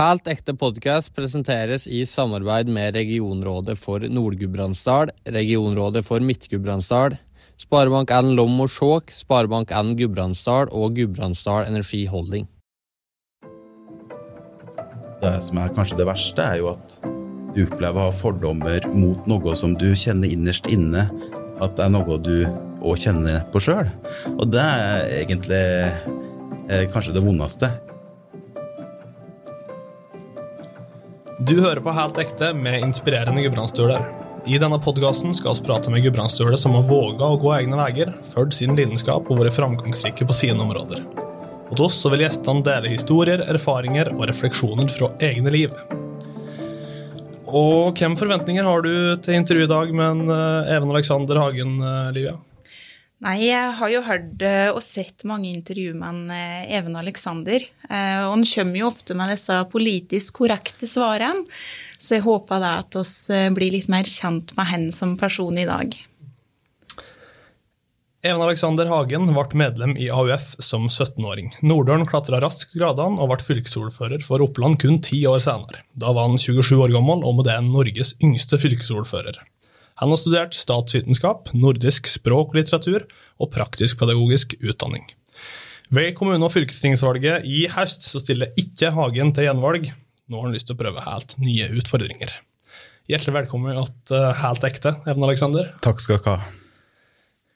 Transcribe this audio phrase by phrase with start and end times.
[0.00, 7.18] Helt ekte podkast presenteres i samarbeid med regionrådet for Nord-Gudbrandsdal, regionrådet for Midt-Gudbrandsdal,
[7.60, 12.48] Sparebank1 Lom og Skjåk, Sparebank1 Gudbrandsdal og Gudbrandsdal Energi Holding.
[15.20, 16.96] Det som er kanskje det verste, er jo at
[17.52, 21.10] du opplever å ha fordommer mot noe som du kjenner innerst inne
[21.60, 23.92] at det er noe du òg kjenner på sjøl.
[24.38, 27.74] Og det er egentlig eh, kanskje det vondeste.
[31.40, 34.02] Du hører på Helt ekte med inspirerende gudbrandsstøler.
[34.44, 38.10] I denne podkasten skal vi prate med gudbrandsstøler som har våga å gå egne veier,
[38.34, 41.00] fulgt sin lidenskap og vært framgangsrike på sine områder.
[41.70, 45.72] Hos oss vil gjestene dele historier, erfaringer og refleksjoner fra egne liv.
[47.48, 48.92] Og hvem forventninger har du
[49.24, 52.36] til intervjuet i dag med en, eh, Even Alexander Hagen, eh, Livia?
[53.20, 57.60] Nei, jeg har jo hørt eh, og sett mange intervjuer med eh, Even Alexander.
[57.84, 61.44] Eh, og han kommer jo ofte med disse politisk korrekte svarene.
[62.00, 65.68] Så jeg håper da at eh, blir litt mer kjent med henne som person i
[65.68, 65.98] dag.
[68.24, 71.54] Even Alexander Hagen ble medlem i AUF som 17-åring.
[71.60, 75.84] Nordøren klatra raskt gradene og ble fylkesordfører for Oppland kun ti år senere.
[75.92, 79.40] Da var han 27 år gammel og med det Norges yngste fylkesordfører.
[80.00, 83.02] Han har studert statsvitenskap, nordisk språk og litteratur
[83.36, 85.02] og praktisk-pedagogisk utdanning.
[85.92, 89.90] Ved kommune- og fylkestingsvalget i høst så stiller ikke Hagen til gjenvalg.
[90.30, 92.32] Nå har han lyst til å prøve helt nye utfordringer.
[93.12, 93.76] Hjertelig velkommen
[94.08, 95.68] til uh, Helt ekte, Even Alexander.
[95.84, 96.56] Takk skal dere ha.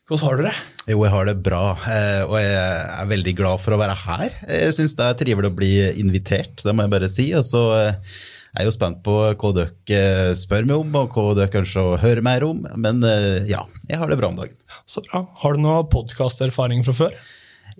[0.04, 0.54] Hvordan har du det?
[0.92, 4.34] Jo, jeg har det bra, eh, og jeg er veldig glad for å være her.
[4.52, 7.30] Jeg syns det er trivelig å bli invitert, det må jeg bare si.
[7.38, 8.18] Og så eh,
[8.54, 11.96] jeg er jo spent på hva dere spør meg om, og hva dere ønsker å
[11.98, 12.60] høre mer om.
[12.78, 14.54] Men eh, ja, jeg har det bra om dagen.
[14.86, 15.24] Så bra.
[15.42, 17.16] Har du noe podkasterfaring fra før?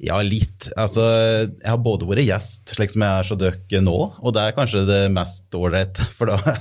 [0.02, 0.66] Ja, litt.
[0.74, 1.04] Altså,
[1.46, 4.56] jeg har både vært gjest, slik som jeg er så døkk nå, og det er
[4.56, 6.56] kanskje det mest ålreite, for da,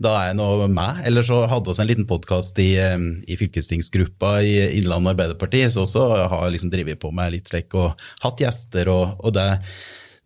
[0.00, 1.04] da, er jeg nå med.
[1.10, 2.96] Eller så hadde vi en liten podkast i, eh,
[3.28, 7.76] i fylkestingsgruppa i Innlandet Arbeiderparti, så også har jeg liksom drevet på med litt slik
[7.76, 9.50] og hatt gjester, og, og det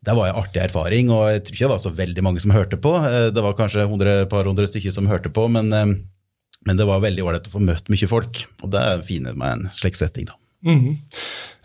[0.03, 2.55] det var en artig erfaring, og jeg tror ikke det var så veldig mange som
[2.55, 2.97] hørte på.
[3.07, 5.95] Eh, det var kanskje et par hundre stykker som hørte på, men, eh,
[6.67, 8.45] men det var veldig ålreit å få møtt mye folk.
[8.63, 10.35] Og det er fint med en slik setting, da.
[10.65, 10.97] Mm -hmm.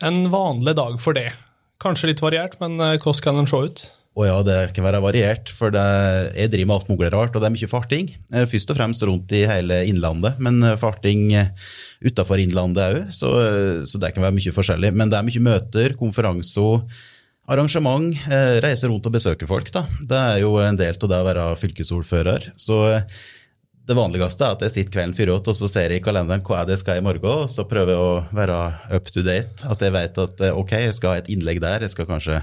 [0.01, 1.33] En vanlig dag for det.
[1.79, 3.91] Kanskje litt variert, men eh, hvordan kan den se ut?
[4.17, 7.41] Å ja, det kan være variert, for det, jeg driver med alt mulig rart, og
[7.41, 8.15] det er mye farting.
[8.31, 11.37] Først og fremst rundt i hele Innlandet, men farting
[12.01, 14.91] utafor Innlandet òg, så, så, det kan være mye forskjellig.
[14.91, 16.81] Men det er mye møter, konferanser
[17.47, 19.71] arrangement, eh, reise rundt og besøke folk.
[19.71, 19.85] Da.
[20.03, 22.51] Det er jo en del av det å være fylkesordfører.
[22.59, 23.19] Så eh,
[23.87, 26.59] det vanligste er at jeg sitter kvelden før og så ser jeg i kalenderen hva
[26.59, 28.57] er det jeg skal i morgen, og så prøver jeg å være
[28.97, 29.63] up to date.
[29.71, 32.41] At jeg vet at eh, ok, jeg skal ha et innlegg der, jeg skal kanskje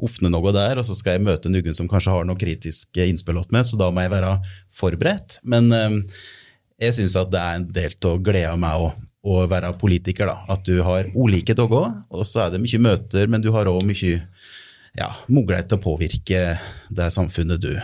[0.00, 3.38] åpne noe der, og så skal jeg møte noen som kanskje har noe kritisk innspill
[3.52, 4.32] med, så da må jeg være
[4.80, 5.38] forberedt.
[5.44, 5.68] Men
[6.80, 8.90] jeg syns at det er en del av gleda med å,
[9.28, 10.54] å være politiker, da.
[10.56, 13.84] At du har ulike dager, og så er det mye møter, men du har òg
[13.84, 14.22] mye
[14.98, 16.44] ja, mulighet til å påvirke
[16.90, 17.74] det samfunnet du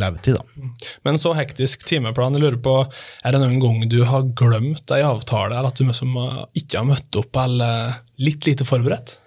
[0.00, 0.38] lever til.
[0.38, 0.68] Da.
[1.06, 2.76] Men så hektisk timeplan, jeg lurer på,
[3.24, 6.16] er det noen gang du har glemt ei avtale, eller at du liksom
[6.56, 9.18] ikke har møtt opp, eller litt lite forberedt?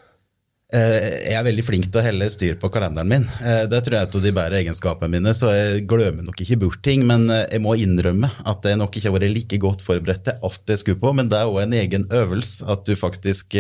[0.74, 3.26] Eh, jeg er veldig flink til å helle styr på kalenderen min.
[3.46, 6.58] Eh, det tror jeg er av de bedre egenskapene mine, så jeg glemmer nok ikke
[6.64, 7.04] bort ting.
[7.10, 10.48] Men eh, jeg må innrømme at jeg nok ikke har vært like godt forberedt til
[10.50, 11.12] alt jeg skulle på.
[11.14, 13.54] Men det er òg en egen øvelse at du faktisk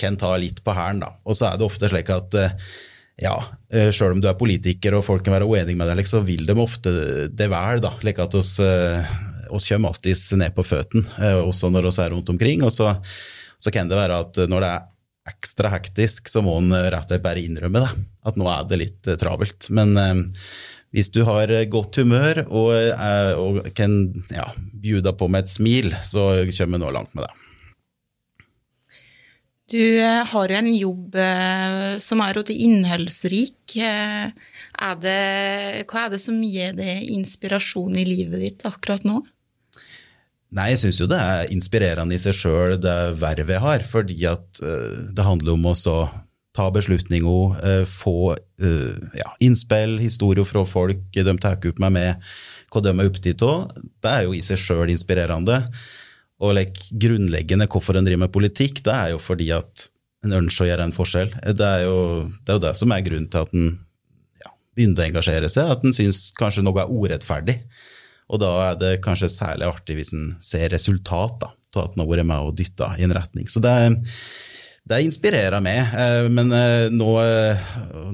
[0.00, 1.12] kan ta litt på hælen, da.
[1.28, 2.36] Og så er det ofte slik at
[3.20, 3.34] ja,
[3.92, 6.56] sjøl om du er politiker og folk kan være uenige med deg, så vil de
[6.56, 6.92] ofte
[7.28, 7.90] det vel, da.
[8.06, 8.54] Like at oss,
[9.52, 12.64] oss kommer alltid ned på føttene, også når oss er rundt omkring.
[12.64, 12.94] Og så,
[13.60, 14.88] så kan det være at når det er
[15.28, 17.90] ekstra hektisk, så må en rett og slett bare innrømme det.
[18.26, 19.68] At nå er det litt uh, travelt.
[19.74, 20.22] Men eh,
[20.96, 24.00] hvis du har godt humør og, eh, og kan
[24.32, 24.48] ja,
[24.82, 27.46] bjuda på med et smil, så kommer vi nå langt med det.
[29.70, 31.14] Du har en jobb
[32.02, 33.76] som er innholdsrik.
[33.78, 35.20] Er det,
[35.86, 39.20] hva er det som gir deg inspirasjon i livet ditt akkurat nå?
[40.56, 43.84] Nei, jeg syns jo det er inspirerende i seg sjøl, det vervet jeg har.
[43.86, 45.76] Fordi at uh, det handler om å
[46.56, 52.26] ta beslutninger, uh, få uh, ja, innspill, historier fra folk de tar opp med
[52.70, 53.70] hva de er opptatt av.
[54.02, 55.62] Det er jo i seg sjøl inspirerende.
[56.40, 59.90] Og like, grunnleggende hvorfor en driver med politikk, det er jo fordi at
[60.24, 61.30] en ønsker å gjøre en forskjell.
[61.56, 61.96] Det er jo
[62.26, 63.70] det, er jo det som er grunnen til at en
[64.42, 67.60] ja, begynner å engasjere seg, at en syns kanskje noe er urettferdig.
[68.30, 72.10] Og da er det kanskje særlig artig hvis en ser resultat av at en har
[72.10, 73.50] vært med og dytta i en retning.
[73.50, 73.74] Så det,
[74.90, 77.60] Det inspirerer meg, eh, men eh, nå, eh,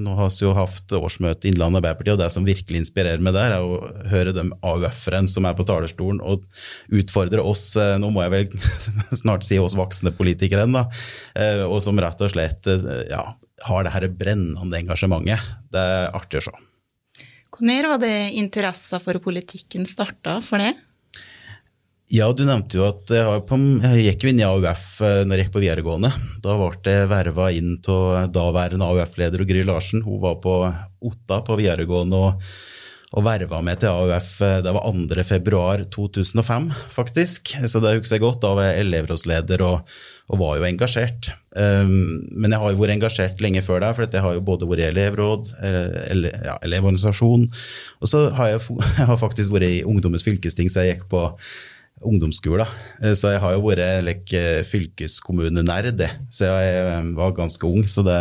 [0.02, 3.36] nå har vi jo hatt årsmøte i Innlandet Arbeiderparti, og det som virkelig inspirerer meg
[3.36, 3.78] der, er å
[4.10, 6.44] høre de AUF-erne som er på talerstolen og
[6.90, 8.68] utfordrer oss, nå må jeg vel
[9.22, 10.88] snart si oss voksne politikere, da,
[11.70, 12.68] og som rett og slett
[13.08, 13.22] ja,
[13.70, 15.46] har det her brennende engasjementet.
[15.72, 16.58] Det er artig å se.
[17.64, 20.74] Når var det interessa for politikken starta for det?
[22.12, 25.40] Ja, du nevnte jo at jeg, på, jeg gikk jo inn i AUF eh, når
[25.40, 26.12] jeg gikk på videregående.
[26.44, 30.04] Da ble jeg verva inn til daværende AUF-leder Gry Larsen.
[30.06, 30.60] Hun var på
[31.02, 32.46] Otta på videregående og,
[33.10, 34.36] og verva meg til AUF.
[34.46, 35.26] Eh, det var 2.
[35.26, 37.56] februar 2005, faktisk.
[37.66, 38.38] Så det husker jeg godt.
[38.44, 41.30] Da var jeg elevrådsleder og, og, var jo engasjert.
[41.56, 44.68] Um, men jeg har jo vært engasjert lenge før da, for jeg har jo både
[44.68, 47.46] vært elevråd, eh, ele, ja, elevorganisasjon,
[48.00, 48.66] og så har jeg,
[48.98, 51.24] jeg har faktisk vært i Ungdommens fylkesting, så jeg gikk på
[52.04, 52.66] ungdomsskole.
[53.02, 56.02] Eh, så jeg har jo vært like, fylkeskommunenerd,
[56.32, 57.86] så jeg eh, var ganske ung.
[57.88, 58.18] Så det,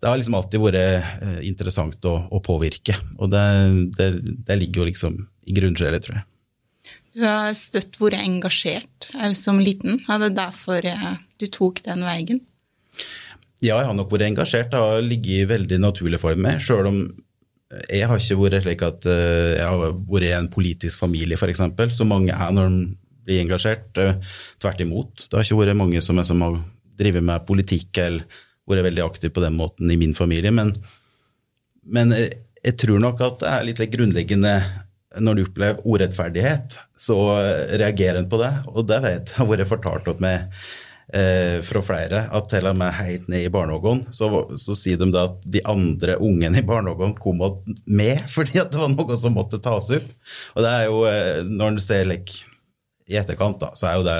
[0.00, 2.96] det har liksom alltid vært eh, interessant å, å påvirke.
[3.18, 3.46] Og det,
[3.96, 4.10] det,
[4.44, 5.16] det, ligger jo liksom
[5.48, 6.26] i grunnsjela, tror jeg.
[7.16, 9.98] Du har støtt vært engasjert som liten.
[10.10, 10.84] Er det derfor
[11.40, 12.44] du tok den veien?
[13.60, 14.70] Ja, jeg har nok vært engasjert.
[14.72, 16.62] Det har ligget veldig naturlig for meg.
[16.64, 17.02] Sjøl om
[17.70, 21.62] jeg har ikke vært slik at uh, jeg har vært i en politisk familie, f.eks.,
[21.94, 22.86] som mange er når de
[23.26, 23.90] blir engasjert.
[24.62, 25.26] Tvert imot.
[25.26, 26.58] Det har ikke vært mange som, som har
[27.00, 28.40] drevet med politikk eller
[28.70, 30.52] vært veldig aktiv på den måten i min familie.
[30.54, 30.72] Men,
[31.86, 34.54] men jeg, tror nok at det er litt grunnleggende
[35.18, 37.16] når du opplever urettferdighet, så
[37.80, 38.52] reagerer en på det.
[38.70, 40.52] Og det vet jeg har vært fortalt til meg
[41.14, 44.30] eh, fra flere at til og med helt ned i barnehagen så,
[44.60, 48.82] så sier de det at de andre ungene i barnehagen kom med fordi at det
[48.82, 50.08] var noe som måtte tas opp.
[50.54, 52.46] Og det er jo, eh, når en ser like,
[53.10, 54.18] i etterkant, da, så er jo det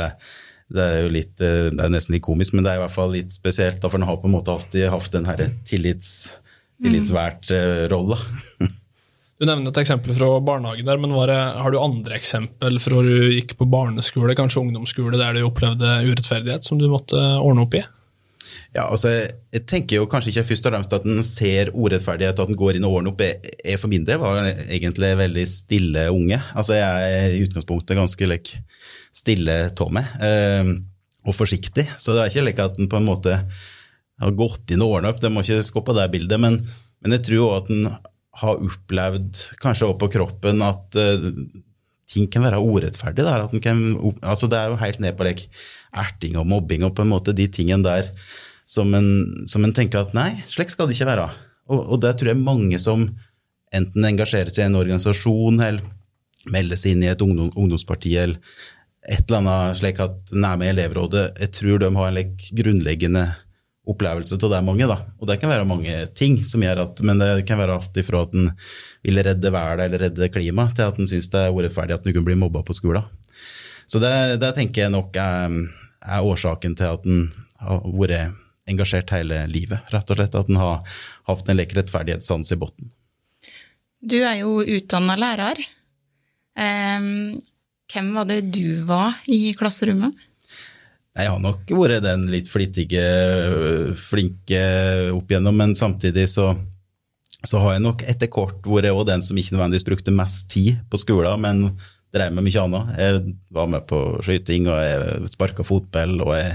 [0.71, 2.95] det er jo litt, eh, det er nesten litt komisk, men det er i hvert
[2.95, 3.81] fall litt spesielt.
[3.83, 6.37] Da, for en har på en måte alltid hatt den her tillits,
[6.79, 8.21] tillitsvært uh, rolla.
[9.41, 13.31] Du nevner et eksempel fra barnehagen, der, men det, har du andre eksempel fra du
[13.33, 17.81] gikk på barneskole, kanskje ungdomsskole, der du opplevde urettferdighet som du måtte ordne opp i?
[18.77, 19.15] Ja, altså,
[19.55, 22.61] jeg tenker jo kanskje ikke først og fremst at en ser urettferdighet og at en
[22.61, 23.25] går inn og ordner opp.
[23.25, 26.43] Jeg for min del var egentlig veldig stille unge.
[26.53, 28.63] Altså, Jeg er i utgangspunktet ganske like,
[29.17, 30.77] stille av meg, eh,
[31.25, 31.89] og forsiktig.
[31.97, 33.41] Så det er ikke like at en på en måte
[34.21, 36.41] har gått inn og ordna opp, det må ikke gå på det bildet.
[36.45, 36.61] Men,
[37.01, 37.87] men jeg tror òg at en
[38.39, 41.31] har opplevd, kanskje også på kroppen, at uh,
[42.11, 43.27] ting kan være urettferdig.
[43.27, 45.47] Altså det er jo helt ned på lek.
[45.91, 48.13] erting og mobbing og på en måte de tingene der
[48.71, 49.09] som en,
[49.51, 51.25] som en tenker at nei, slik skal det ikke være.
[51.71, 53.09] Og, og det tror jeg mange som
[53.75, 55.83] enten engasjerer seg i en organisasjon eller
[56.51, 58.39] melder seg inn i et ungdom, ungdomsparti eller
[59.11, 63.25] et eller annet slik at en med elevrådet, jeg tror de har en like, grunnleggende
[63.89, 64.87] opplevelse av det mange.
[64.87, 64.99] da.
[65.19, 68.23] Og det kan være mange ting som gjør at Men det kan være alt ifra
[68.27, 68.51] at en
[69.03, 72.13] vil redde været eller redde klimaet, til at en syns det er urettferdig at en
[72.13, 73.03] kunne bli mobba på skolen.
[73.91, 75.57] Så det, det tenker jeg nok er,
[76.05, 77.27] er, årsaken til at en
[77.59, 78.37] har vært
[78.71, 79.83] engasjert hele livet.
[79.91, 82.93] Rett og slett at en har hatt en lek rettferdighetssans i bunnen.
[84.01, 85.59] Du er jo utdanna lærer.
[86.55, 87.41] Um,
[87.91, 90.15] hvem var det du var i klasserommet?
[91.19, 93.03] Jeg har nok vært den litt flittige,
[93.99, 94.61] flinke
[95.11, 96.53] opp igjennom, men samtidig så,
[97.43, 100.79] så har jeg nok etter kort vært òg den som ikke nødvendigvis brukte mest tid
[100.91, 101.65] på skolen, men
[102.15, 102.93] drev med mye annet.
[102.99, 106.55] Jeg var med på skyting, og jeg sparka fotball, og, jeg,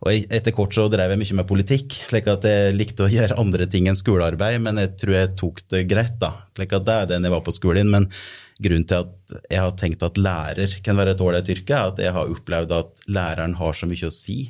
[0.00, 3.36] og etter kort så drev jeg mye med politikk, slik at jeg likte å gjøre
[3.44, 6.32] andre ting enn skolearbeid, men jeg tror jeg tok det greit, da.
[6.56, 7.92] Slik at det er den jeg var på skolen.
[7.92, 8.08] men
[8.62, 12.00] grunnen til at jeg har tenkt at lærer kan være et ålreit yrke, er at
[12.00, 14.46] jeg har opplevd at læreren har så mye å si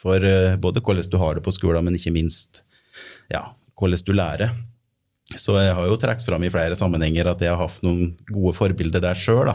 [0.00, 2.62] for eh, både hvordan du har det på skolen, men ikke minst
[3.32, 4.54] ja, hvordan du lærer.
[5.38, 8.56] Så jeg har jo trukket fram i flere sammenhenger at jeg har hatt noen gode
[8.56, 9.52] forbilder der sjøl.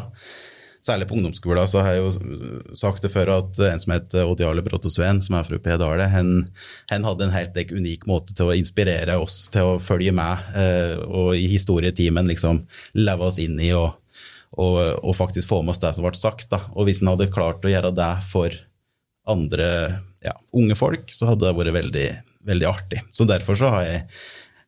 [0.86, 4.44] Særlig på ungdomsskolen så har jeg jo sagt det før at en som heter Odd
[4.44, 6.44] Jarle Brottosveen, som er fra Pedale, hen,
[6.92, 10.94] han, hadde en helt unik måte til å inspirere oss til å følge med, eh,
[11.02, 12.62] og i historietimen liksom
[13.02, 13.98] leve oss inn i og,
[14.54, 16.52] og, og, faktisk få med oss det som ble sagt.
[16.54, 16.62] Da.
[16.78, 18.54] Og hvis han hadde klart å gjøre det for
[19.26, 19.70] andre
[20.22, 22.08] ja, unge folk, så hadde det vært veldig,
[22.46, 23.02] veldig artig.
[23.10, 24.06] Så derfor så har jeg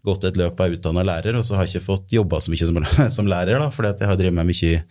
[0.06, 2.68] gått et løp av utdanna lærer, og så har jeg ikke fått jobba så mye
[2.70, 2.80] som,
[3.18, 4.82] som lærer, da, fordi jeg har drevet med mye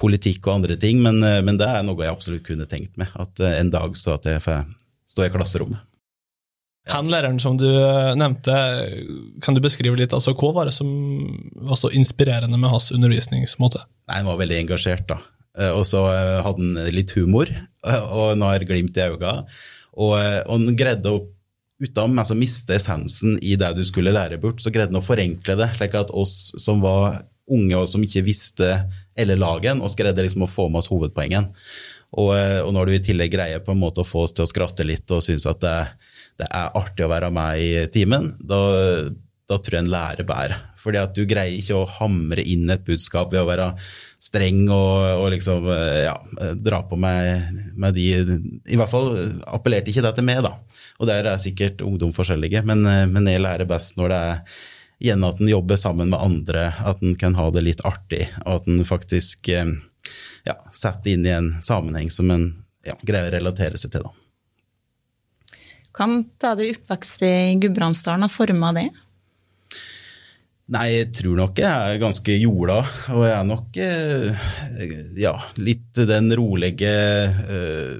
[0.00, 1.02] politikk og andre ting.
[1.04, 3.96] Men, eh, men, det er noe jeg absolutt kunne tenkt meg, at eh, en dag
[3.98, 4.66] så at jeg får
[5.08, 5.84] stå i klasserommet.
[6.88, 8.58] Han læreren som du eh, nevnte,
[9.44, 10.88] kan du beskrive litt, altså hva var det som
[11.68, 13.82] var så inspirerende med hans undervisningsmåte?
[14.08, 15.20] Nei, Han var veldig engasjert, da.
[15.74, 17.48] Og så hadde han litt humor,
[18.14, 19.42] og han har glimt i øynene.
[19.98, 21.24] Og, og han greide å
[21.78, 25.58] uten altså, miste essensen i det du skulle lære bort, så greide han å forenkle
[25.60, 28.72] det, slik at oss som var unge og som ikke visste
[29.18, 31.48] eller lagen, oss greide liksom å få med oss hovedpoengen.
[32.18, 34.46] Og, eh, og, når du i tillegg greier på en måte å få oss til
[34.46, 35.76] å skratte litt og synes at det,
[36.40, 38.60] det er artig å være med i timen, da,
[39.48, 40.56] da tror jeg en lærer bærer.
[40.78, 43.70] Fordi at du greier ikke å hamre inn et budskap ved å være
[44.22, 46.14] streng og, og liksom eh, ja,
[46.54, 47.48] dra på med,
[47.80, 48.06] med, de
[48.68, 49.10] I hvert fall
[49.48, 50.54] appellerte ikke det til meg, da.
[51.00, 54.60] Og der er sikkert ungdom forskjellige, men, eh, men jeg lærer best når det er
[55.08, 58.60] gjennom at en jobber sammen med andre, at en kan ha det litt artig, og
[58.60, 59.74] at en faktisk eh,
[60.48, 62.50] ja, setter inn i en sammenheng som en
[62.86, 64.04] ja, greier å relatere seg til.
[64.04, 65.58] Da.
[65.98, 68.88] Kan da det oppvekst i Gudbrandsdalen ha forma det?
[70.68, 72.82] Nei, jeg tror nok jeg er ganske jorda,
[73.14, 74.48] og jeg er nok eh,
[75.16, 76.90] ja, litt den rolige,
[77.56, 77.94] eh,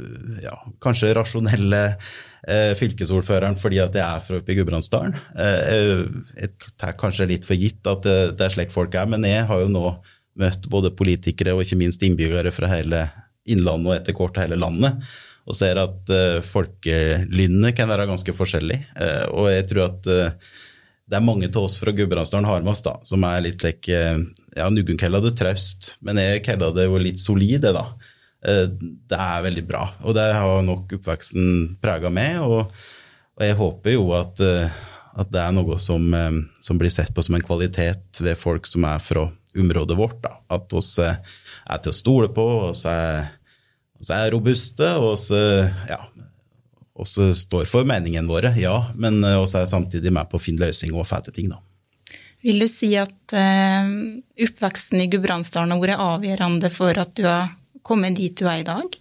[0.45, 0.53] ja,
[0.85, 5.17] kanskje rasjonelle eh, fylkesordføreren fordi at jeg er fra oppe i Gudbrandsdalen.
[5.33, 9.65] Jeg tar kanskje litt for gitt at det er slik folk er, men jeg har
[9.65, 9.87] jo nå
[10.39, 13.07] møtt både politikere og ikke minst innbyggere fra hele
[13.49, 15.01] Innlandet og etter hvert hele landet,
[15.49, 16.11] og ser at
[16.45, 18.83] folkelynnet kan være ganske forskjellig.
[19.33, 20.09] Og jeg tror at
[21.09, 23.99] det er mange av oss fra Gudbrandsdalen har med oss da, som er litt like,
[24.59, 27.73] ja, Noen kaller det traust, men jeg kaller det jo litt solide.
[27.73, 27.87] da.
[28.45, 28.67] Eh,
[29.11, 32.38] det er veldig bra, og det har nok oppveksten prega meg.
[32.45, 34.85] Og, og, jeg håper jo at, eh,
[35.19, 38.69] at det er noe som, eh, som, blir sett på som en kvalitet ved folk
[38.69, 39.27] som er fra
[39.59, 40.21] området vårt.
[40.23, 40.37] da.
[40.55, 41.19] At oss er
[41.83, 43.33] til å stole på, oss er,
[44.12, 46.03] er robuste, og oss ja,
[46.99, 50.67] også står for meningen våre, ja, men eh, også er samtidig med på å finne
[50.67, 51.50] løsninger og fæle ting.
[51.52, 51.61] da.
[52.45, 53.93] Vil du si at eh,
[54.47, 57.55] oppveksten i Gudbrandsdalen har vært avgjørende for at du har
[57.87, 58.99] kommet dit du er i dag?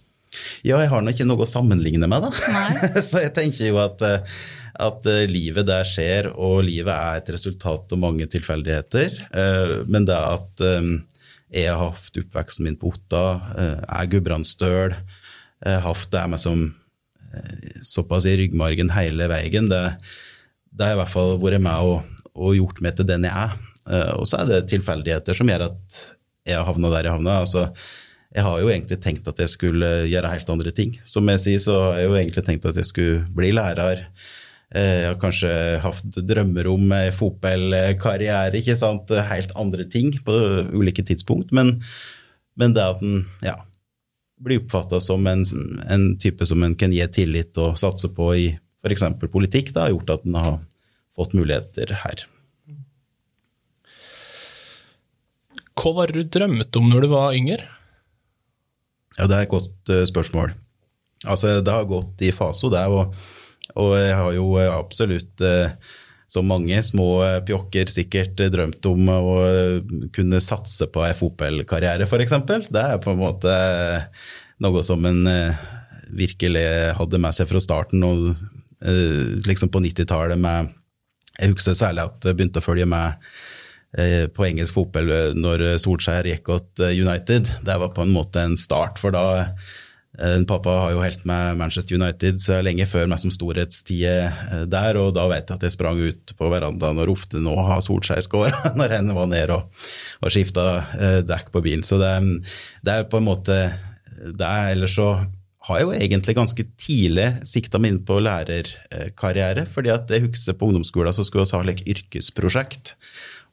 [0.66, 2.32] Ja, jeg har nå ikke noe å sammenligne med, da.
[3.08, 4.40] Så jeg tenker jo at, eh,
[4.78, 9.24] at, livet der skjer, og livet er et resultat av mange tilfeldigheter.
[9.90, 13.24] Men det at jeg har hatt oppveksten min på Otta,
[13.58, 14.94] er gudbrandsdøl,
[15.66, 16.62] har hatt det med som
[17.84, 19.68] såpass i ryggmargen hele veien.
[19.70, 19.82] Det,
[20.70, 22.02] det har i hvert fall vært med og,
[22.34, 23.56] og, gjort meg til den jeg er.
[23.88, 26.02] Eh, og så er det tilfeldigheter som gjør at
[26.48, 27.38] jeg har havna der jeg havna.
[27.44, 27.68] Altså,
[28.34, 30.98] jeg har jo egentlig tenkt at jeg skulle gjøre helt andre ting.
[31.08, 34.04] Som jeg sier, så har jeg jo egentlig tenkt at jeg skulle bli lærer.
[34.74, 35.52] Eh, jeg har kanskje
[35.84, 39.12] hatt drømmer om fotballkarriere, ikke sant.
[39.32, 40.36] Helt andre ting på
[40.76, 41.54] ulike tidspunkt.
[41.56, 41.78] Men,
[42.60, 43.58] men det at en ja,
[44.38, 45.44] blir oppfatta som en,
[45.90, 48.48] en, type som en kan gi tillit og satse på i
[48.84, 49.04] f.eks.
[49.32, 50.58] politikk, da, har gjort at en har
[51.18, 52.24] fått muligheter her.
[55.78, 57.62] Hva var det du drømte om når du var yngre?
[59.18, 60.54] Ja, Det er et godt uh, spørsmål.
[61.26, 62.84] Altså, Det har gått i faso, det.
[62.86, 63.14] Og,
[63.74, 65.74] og jeg har jo absolutt uh,
[66.28, 69.22] som mange små pjokker sikkert drømt om å
[70.14, 72.34] kunne satse på ei fotballkarriere, f.eks.
[72.68, 73.54] Det er på en måte
[74.60, 75.62] noe som en eh,
[76.18, 76.66] virkelig
[76.98, 78.04] hadde med seg fra starten.
[78.04, 78.28] og
[78.84, 80.74] eh, liksom på 90-tallet med
[81.38, 83.28] Jeg husker særlig at jeg begynte å følge med
[83.96, 87.48] eh, på engelsk fotball når Solskjær gikk til United.
[87.64, 89.52] Det var på en måte en start, for da Eh,
[90.50, 94.98] pappa har jo helt med Manchester United så lenge før meg som storhetstid eh, der,
[94.98, 98.24] og da vet jeg at jeg sprang ut på verandaen og ropte 'nå har Solskjær
[98.26, 99.70] skåra' når han var nede og,
[100.22, 100.66] og skifta
[100.98, 101.86] eh, dekk på bilen.
[101.86, 102.10] Så det,
[102.82, 103.58] det, er på en måte
[104.18, 105.12] det er, Ellers så
[105.68, 109.66] har jeg jo egentlig ganske tidlig sikta meg inn på lærerkarriere.
[109.70, 112.96] fordi at jeg husker på ungdomsskolen så skulle vi ha et yrkesprosjekt.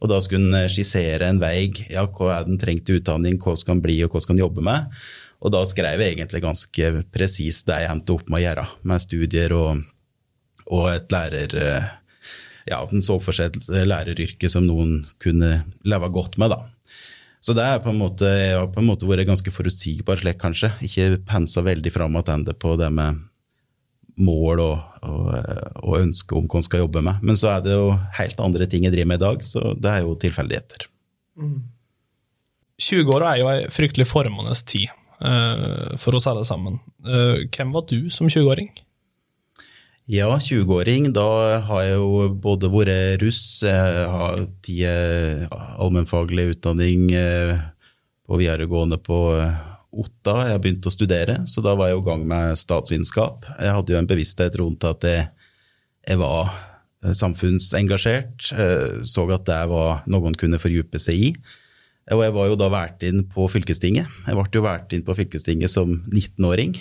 [0.02, 1.70] Og da skulle en skissere en vei.
[1.92, 4.64] Ja, hva er den trengte utdanning, hva skal en bli, og hva skal en jobbe
[4.66, 4.90] med?
[5.46, 9.04] Og da skrev jeg egentlig ganske presist det jeg endte opp med å gjøre, med
[9.04, 9.86] studier og,
[10.66, 11.60] og et lærer...
[12.66, 16.64] Ja, at en så for seg et læreryrke som noen kunne leve godt med, da.
[17.46, 20.40] Så det er på en måte, jeg har på en måte vært ganske forutsigbar slik,
[20.42, 20.72] kanskje.
[20.82, 23.22] Ikke pensa veldig fram tilbake på det med
[24.26, 25.30] mål og, og,
[25.84, 27.22] og ønske om hva man skal jobbe med.
[27.22, 29.92] Men så er det jo helt andre ting jeg driver med i dag, så det
[29.92, 30.88] er jo tilfeldigheter.
[31.38, 31.58] Mm.
[32.82, 34.90] 20 år er jo ei fryktelig formende tid.
[35.26, 36.80] Eh, for oss alle sammen.
[37.06, 38.70] Eh, hvem var du som 20-åring?
[40.06, 41.10] Ja, 20-åring.
[41.16, 45.50] Da har jeg jo både vært russ, jeg har tatt
[45.82, 47.56] allmennfaglig utdanning eh,
[48.26, 49.18] på videregående på
[49.96, 50.38] Otta.
[50.44, 53.48] Jeg har begynt å studere, så da var jeg i gang med statsvitenskap.
[53.58, 55.30] Jeg hadde jo en bevissthet rundt at jeg,
[56.06, 56.52] jeg var
[57.06, 58.50] samfunnsengasjert,
[59.06, 61.30] så at det var noe en kunne fordype seg i.
[62.14, 64.12] Og jeg var jo da valgt inn på fylkestinget.
[64.28, 66.76] Jeg ble jo valgt inn på fylkestinget som 19-åring.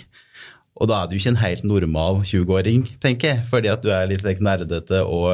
[0.75, 4.09] Og da er du ikke en helt normal 20-åring, tenker jeg, fordi at du er
[4.09, 5.31] litt like, nerdete og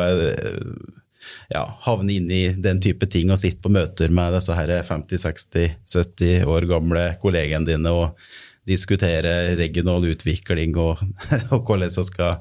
[1.52, 6.46] ja, havner inn i den type ting og sitter på møter med disse her 50-60-70
[6.50, 8.22] år gamle kollegene dine og
[8.70, 11.02] diskutere regional utvikling og,
[11.54, 12.38] og hvordan man skal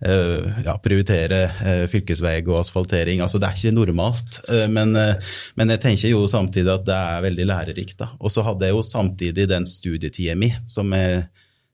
[0.00, 3.20] ja, prioritere uh, fylkesvei og asfaltering.
[3.20, 7.26] Altså, det er ikke normalt, uh, men, men, jeg tenker jo samtidig at det er
[7.26, 8.06] veldig lærerikt.
[8.18, 11.24] Og så hadde jeg jo samtidig den studietida mi som jeg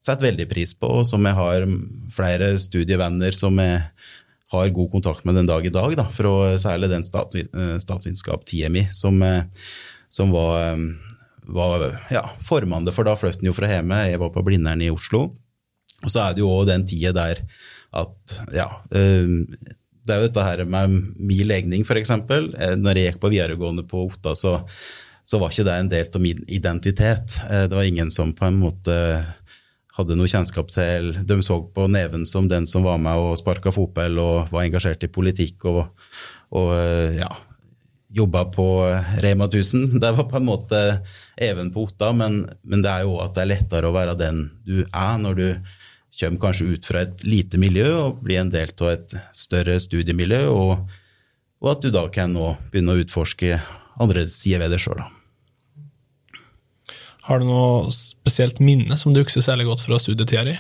[0.07, 1.67] setter veldig pris på, og som jeg har
[2.15, 3.81] flere studievenner som jeg
[4.55, 9.19] har god kontakt med den dag i dag, da, fra særlig den statsvitenskap-tida mi, som,
[10.07, 10.77] som var
[11.47, 13.99] var ja, formende, for da flyttet han jo fra hjemme.
[14.11, 15.29] Jeg var på Blindern i Oslo.
[16.05, 17.43] Og så er det jo òg den tida der
[17.95, 19.29] at ja eh,
[20.07, 22.13] Det er jo dette her med min legning, f.eks.
[22.13, 24.61] Eh, når jeg gikk på videregående på Otta, så,
[25.27, 27.41] så var ikke det en del av min identitet.
[27.51, 28.95] Eh, det var ingen som på en måte
[29.97, 33.73] hadde noe kjennskap til De så på Neven som den som var med og sparka
[33.73, 35.87] fotball og var engasjert i politikk og,
[36.55, 36.73] og
[37.17, 37.31] ja,
[38.17, 38.67] jobba på
[39.25, 39.99] Rema 1000.
[40.03, 40.83] Det var på en måte
[41.37, 44.47] even på Otta, men, men det er jo at det er lettere å være den
[44.67, 45.49] du er når du
[46.21, 50.47] kommer kanskje ut fra et lite miljø og blir en del av et større studiemiljø,
[50.53, 50.87] og,
[51.63, 53.61] og at du da kan nå begynne å utforske
[54.01, 55.03] andre sider ved det sjøl.
[57.27, 60.57] Har du noe spesielt minne som du husker særlig godt fra studietida di?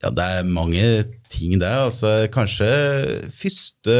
[0.00, 0.84] Ja, det er mange
[1.28, 1.68] ting, det.
[1.68, 2.68] Altså, kanskje
[3.36, 3.96] første,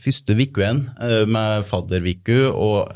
[0.00, 2.94] første vikuen eh, med fadderviku, og,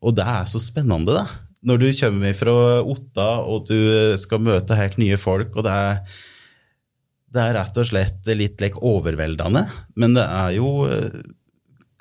[0.00, 1.26] og, det er så spennende, da.
[1.66, 6.00] Når du kommer fra Otta og du skal møte helt nye folk, og det er,
[7.34, 9.66] det er rett og slett litt like, overveldende.
[10.00, 11.20] Men det er jo eh,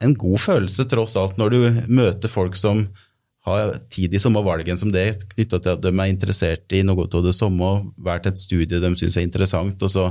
[0.06, 1.60] en god følelse, tross alt, når du
[1.92, 2.86] møter folk som
[3.48, 7.26] har tid i sommervalgen som det, knytta til at de er interessert i noe av
[7.26, 9.82] det samme, valgt et studie de syns er interessant.
[9.84, 10.10] og så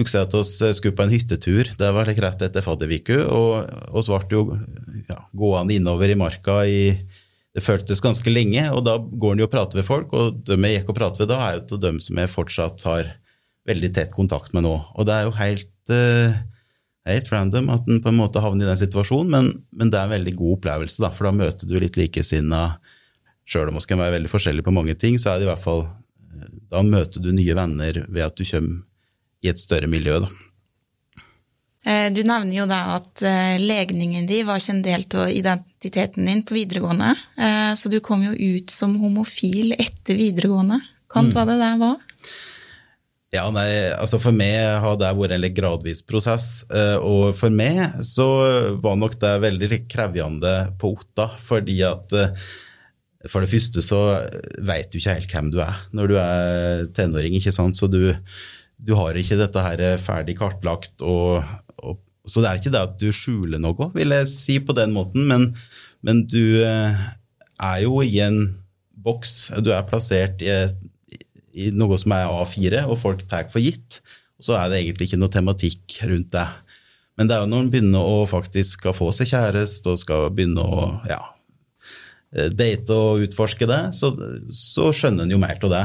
[0.00, 1.72] husker jeg at vi skulle på en hyttetur.
[1.78, 4.44] Det var like rett etter fadderviku, og vi ble jo
[5.10, 6.82] ja, gående innover i marka i
[7.52, 10.56] Det føltes ganske lenge, og da går en jo og prater med folk, og de
[10.56, 13.10] jeg gikk og pratet med da, er jo til dem som jeg fortsatt har
[13.68, 14.72] veldig tett kontakt med nå.
[14.96, 16.38] Og det er jo helt uh,
[17.08, 20.06] helt random at en på en måte havner i den situasjonen, men, men, det er
[20.06, 22.62] en veldig god opplevelse, da, for da møter du litt likesinna.
[23.48, 25.64] Sjøl om vi kan være veldig forskjellige på mange ting, så er det i hvert
[25.64, 25.82] fall
[26.70, 28.84] Da møter du nye venner ved at du kommer
[29.42, 30.30] i et større miljø, da.
[31.82, 36.28] Eh, du nevner jo da at eh, legningen din var ikke en del av identiteten
[36.28, 37.10] din på videregående.
[37.34, 40.78] Eh, så du kom jo ut som homofil etter videregående.
[41.10, 41.36] Kan du mm.
[41.36, 42.00] hva det der var?
[43.32, 43.66] Ja, nei,
[43.96, 46.66] altså For meg har det vært en litt gradvis prosess.
[47.00, 48.26] Og for meg så
[48.84, 52.12] var nok det veldig krevende på Otta, fordi at
[53.30, 54.02] for det første så
[54.60, 57.78] vet du ikke helt hvem du er når du er tenåring, ikke sant.
[57.80, 58.12] Så du,
[58.76, 60.92] du har ikke dette her ferdig kartlagt.
[61.00, 61.40] Og,
[62.26, 65.26] så det er ikke det at du skjuler noe, vil jeg si på den måten,
[65.30, 65.48] men,
[66.06, 67.02] men du eh,
[67.62, 68.44] er jo i en
[69.02, 69.50] boks.
[69.64, 70.54] Du er plassert i
[71.52, 74.00] i noe som er A4, og folk tar for gitt.
[74.40, 76.46] Og så er det egentlig ikke noe tematikk rundt det.
[77.18, 80.30] Men det er jo når en begynner å faktisk skal få seg kjæreste og skal
[80.32, 81.20] begynne å ja,
[82.34, 84.14] eh, date og utforske det, så,
[84.48, 85.84] så skjønner en jo mer av det.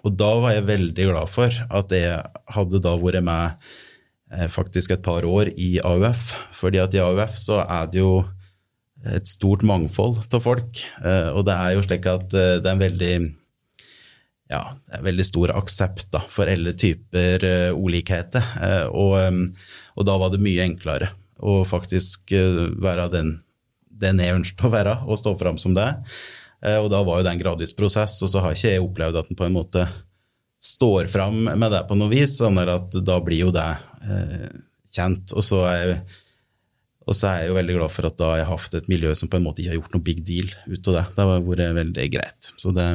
[0.00, 2.18] Og da var jeg veldig glad for at jeg
[2.56, 3.70] hadde da vært med
[4.30, 6.34] faktisk et par år i AUF.
[6.54, 8.24] fordi at i AUF så er det jo
[9.10, 10.82] et stort mangfold av folk.
[11.02, 13.14] Eh, og det er jo slik at det er en veldig
[14.50, 18.42] ja, er veldig stor aksept da, for alle typer ulikheter.
[18.90, 19.14] og,
[19.94, 22.34] og, da var det mye enklere å faktisk
[22.82, 23.30] være den,
[23.86, 25.86] den jeg ønsket å være, og stå fram som det.
[26.66, 29.30] og da var jo det en gradvis prosess, og så har ikke jeg opplevd at
[29.30, 29.86] den på en måte
[30.60, 33.70] står fram med det på noe vis, sånn at da blir jo det
[34.90, 35.32] kjent.
[35.36, 36.02] Og så er jeg
[37.08, 39.10] og så er jeg jo veldig glad for at da jeg har hatt et miljø
[39.18, 41.04] som på en måte ikke har gjort noe big deal ut av det.
[41.16, 42.50] Det har vært veldig greit.
[42.60, 42.86] Så det,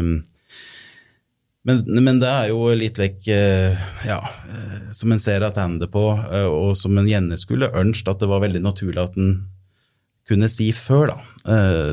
[1.66, 6.06] men, men, det er jo litt like, eh, ja, eh, som en ser tilbake på,
[6.30, 9.34] eh, og som en gjerne skulle ønske at det var veldig naturlig at en
[10.30, 11.18] kunne si før, da.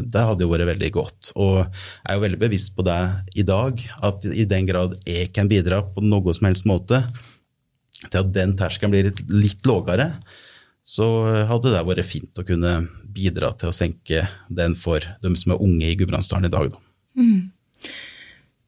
[0.00, 1.32] Det hadde jo vært veldig godt.
[1.36, 3.00] Og jeg er jo veldig bevisst på det
[3.36, 7.02] i dag, at i den grad jeg kan bidra på noe som helst måte
[8.08, 10.12] til at den terskelen blir litt, litt lavere,
[10.82, 11.06] så
[11.46, 12.76] hadde det vært fint å kunne
[13.12, 16.72] bidra til å senke den for dem som er unge i Gudbrandsdalen i dag.
[16.72, 16.82] Da.
[17.22, 17.52] Mm.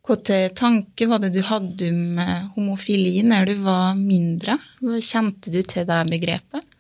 [0.04, 2.20] Hvilke tanker var det du hadde om
[2.58, 4.58] homofili når du var mindre?
[5.00, 6.70] Kjente du til det begrepet?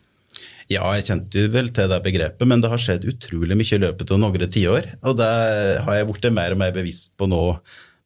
[0.72, 4.12] Ja, jeg kjente vel til det begrepet, men det har skjedd utrolig mye i løpet
[4.14, 4.94] av noen tiår.
[5.04, 5.32] Og det
[5.84, 7.40] har jeg blitt mer og mer bevisst på nå,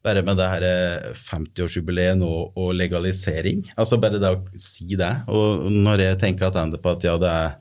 [0.09, 0.65] bare med det her
[1.17, 3.63] 50-årsjubileet nå og legalisering.
[3.77, 5.11] Altså bare det å si det.
[5.29, 7.53] Og når jeg tenker tilbake på at ja, det er,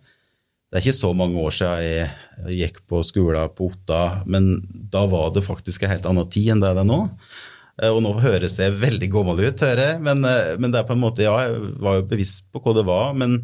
[0.69, 1.85] det er ikke så mange år siden
[2.49, 4.57] jeg gikk på skolen på Otta, men
[4.93, 7.05] da var det faktisk en helt annen tid enn det det er nå.
[7.83, 10.97] Eh, og nå høres jeg veldig gammel ut, hører men, eh, men, det er på
[10.97, 13.15] en måte, ja, jeg var jo bevisst på hva det var.
[13.19, 13.41] Men,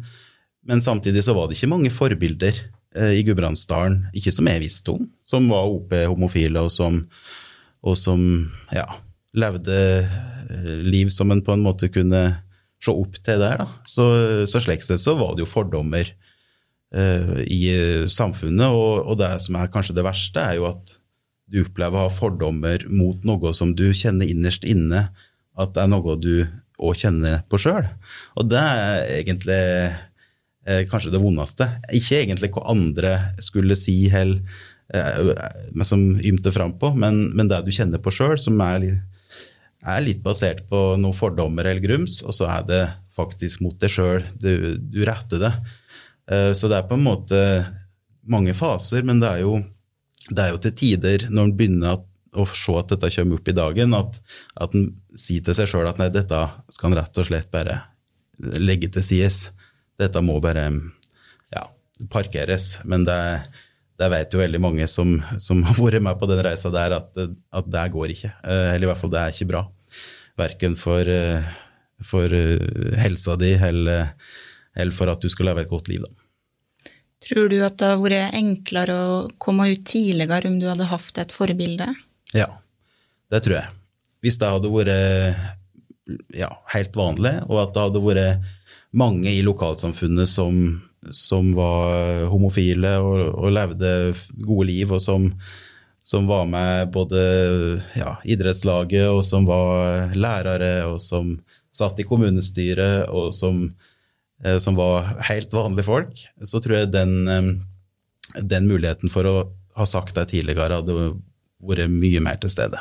[0.67, 2.59] men samtidig så var det ikke mange forbilder
[2.97, 7.03] eh, i Gudbrandsdalen, ikke som jeg visste om, som var OP-homofile, og som,
[7.85, 8.19] og som
[8.73, 8.85] ja,
[9.37, 9.77] levde
[10.85, 12.23] liv som en på en måte kunne
[12.81, 13.61] se opp til der.
[13.61, 13.67] Da.
[13.87, 14.05] Så,
[14.49, 16.09] så slik sett så var det jo fordommer
[16.95, 17.61] uh, i
[18.11, 20.97] samfunnet, og, og det som er kanskje det verste, er jo at
[21.45, 25.07] du opplever å ha fordommer mot noe som du kjenner innerst inne
[25.55, 26.45] at det er noe du
[26.81, 27.85] òg kjenner på sjøl.
[28.35, 29.59] Og det er egentlig
[30.67, 31.69] eh, kanskje det vondeste.
[31.95, 34.73] Ikke egentlig hva andre skulle si heller, eh,
[35.85, 38.85] som ymter fram på, men, men, det du kjenner på sjøl, som er,
[39.81, 42.83] er, litt basert på noen fordommer eller grums, og så er det
[43.15, 45.53] faktisk mot deg sjøl du, du retter det.
[46.29, 47.39] Eh, så det er på en måte
[48.29, 49.57] mange faser, men det er jo
[50.29, 51.99] det er jo til tider, når en begynner
[52.35, 54.17] å se at dette kommer opp i dagen, at,
[54.57, 56.39] at en sier til seg sjøl at nei, dette
[56.73, 57.77] skal en rett og slett bare
[58.59, 59.37] legge til sides.
[60.01, 60.65] Dette må bare
[61.53, 61.63] ja,
[62.11, 62.79] parkeres.
[62.89, 63.19] Men det,
[63.99, 67.15] det vet jo veldig mange som, som, har vært med på den reisa der, at,
[67.15, 68.31] at det går ikke.
[68.43, 69.63] Eh, eller i hvert fall, det er ikke bra.
[70.39, 71.47] Verken for, eh,
[72.03, 74.11] for eh, helsa di eller,
[74.75, 76.03] eller for at du skal leve et godt liv.
[76.03, 76.91] da.
[77.25, 81.23] Tror du at det hadde vært enklere å komme ut tidligere om du hadde hatt
[81.23, 81.87] et forbilde?
[82.35, 82.49] Ja,
[83.31, 83.71] det tror jeg.
[84.25, 88.51] Hvis det hadde vært ja, helt vanlig, og at det hadde vært
[88.95, 90.59] mange i lokalsamfunnet som,
[91.13, 93.91] som var homofile og, og, levde
[94.45, 95.27] gode liv, og som,
[96.01, 97.25] som var med både
[97.97, 101.35] ja, idrettslaget, og som var lærere, og som
[101.75, 103.67] satt i kommunestyret, og som
[104.43, 109.35] Eh, som var helt vanlige folk, så tror jeg den, eh, den muligheten for å
[109.75, 111.15] ha sagt det tidligere hadde
[111.65, 112.79] vært mye mer til stede.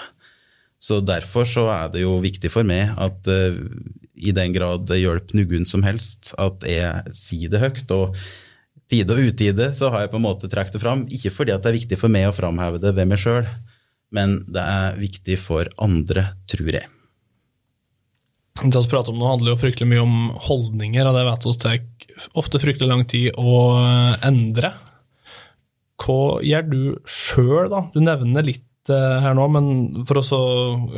[0.79, 3.57] Så derfor så er det jo viktig for meg at uh,
[4.15, 7.85] i den grad det hjelper noen som helst, at jeg sier det høyt.
[7.95, 8.17] Og
[8.91, 11.71] tide og utide så har jeg på en måte trukket det fram, ikke fordi det
[11.71, 13.47] er viktig for meg å framheve det ved meg sjøl,
[14.15, 16.91] men det er viktig for andre, tror jeg.
[18.63, 21.55] Det vi prater om nå, handler jo fryktelig mye om holdninger, og det vet vi
[21.65, 21.81] tar
[22.39, 23.65] ofte fryktelig lang tid å
[24.23, 24.71] endre.
[25.99, 27.83] Hva gjør du sjøl, da?
[27.95, 29.71] Du nevner litt eh, her nå, men
[30.05, 30.41] også,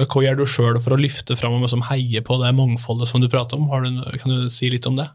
[0.02, 3.22] hva gjør du sjøl for å løfte fram og heie heier på det mangfoldet som
[3.22, 3.68] du prater om?
[3.68, 5.08] Du, kan du si litt om det?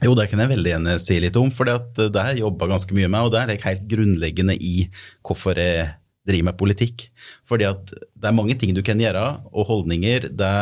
[0.00, 2.96] Jo, det kan jeg veldig gjerne si litt om, for det har jeg jobba ganske
[2.96, 3.26] mye med.
[3.26, 4.88] Og det er helt grunnleggende i
[5.26, 5.90] hvorfor jeg
[6.28, 7.06] driver med politikk.
[7.48, 10.30] Fordi at det er mange ting du kan gjøre, og holdninger.
[10.32, 10.52] det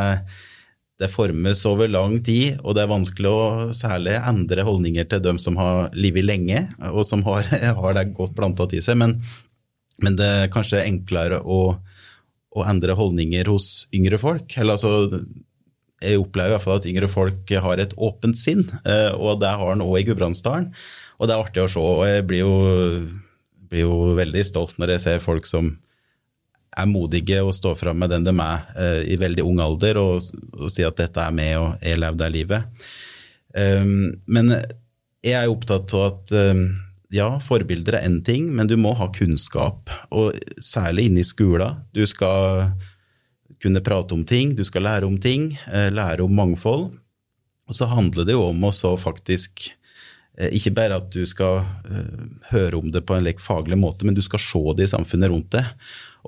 [0.99, 3.43] det formes over lang tid, og det er vanskelig å
[3.77, 7.47] særlig endre holdninger til dem som har livet lenge, og som har,
[7.81, 8.99] har det godt planta til seg.
[8.99, 9.15] Men,
[10.05, 11.61] men, det er kanskje enklere å,
[12.55, 14.55] å, endre holdninger hos yngre folk.
[14.57, 15.23] Eller altså,
[16.03, 19.51] jeg opplever i hvert fall at yngre folk har et åpent sinn, eh, og det
[19.51, 20.71] har han òg i Gudbrandsdalen.
[21.19, 22.55] Og det er artig å se, og jeg blir jo,
[23.71, 25.73] blir jo veldig stolt når jeg ser folk som
[26.79, 30.23] er modige og står fram med den de er uh, i veldig ung alder, og,
[30.55, 32.85] og sier at dette er med og jeg levde det livet.
[33.57, 34.53] Um, men
[35.25, 36.69] jeg er opptatt av at um,
[37.15, 39.91] ja, forbilder er én ting, men du må ha kunnskap.
[40.15, 41.81] Og særlig inne i skolen.
[41.97, 42.69] Du skal
[43.63, 46.91] kunne prate om ting, du skal lære om ting, uh, lære om mangfold.
[47.69, 49.71] Og så handler det jo om å så faktisk
[50.39, 51.65] uh, ikke bare at du skal
[52.53, 55.33] høre om det på en lek faglig måte, men du skal se det i samfunnet
[55.33, 55.65] rundt det.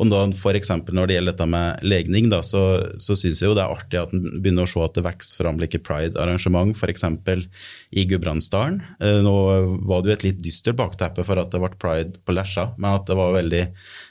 [0.00, 2.62] Og da for når det gjelder dette med legning, da, så,
[3.02, 5.42] så syns jeg jo det er artig at en begynner å se at det vokser
[5.42, 7.04] fram like pride-arrangement, f.eks.
[7.92, 8.80] i Gudbrandsdalen.
[9.04, 9.34] Eh, nå
[9.90, 12.96] var det jo et litt dystert bakteppe for at det ble pride på Lesja, men
[12.96, 13.62] at det var veldig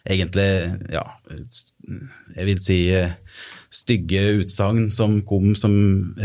[0.06, 0.50] egentlig,
[0.94, 1.06] ja,
[2.38, 2.80] jeg vil si
[3.74, 5.74] stygge utsagn som kom som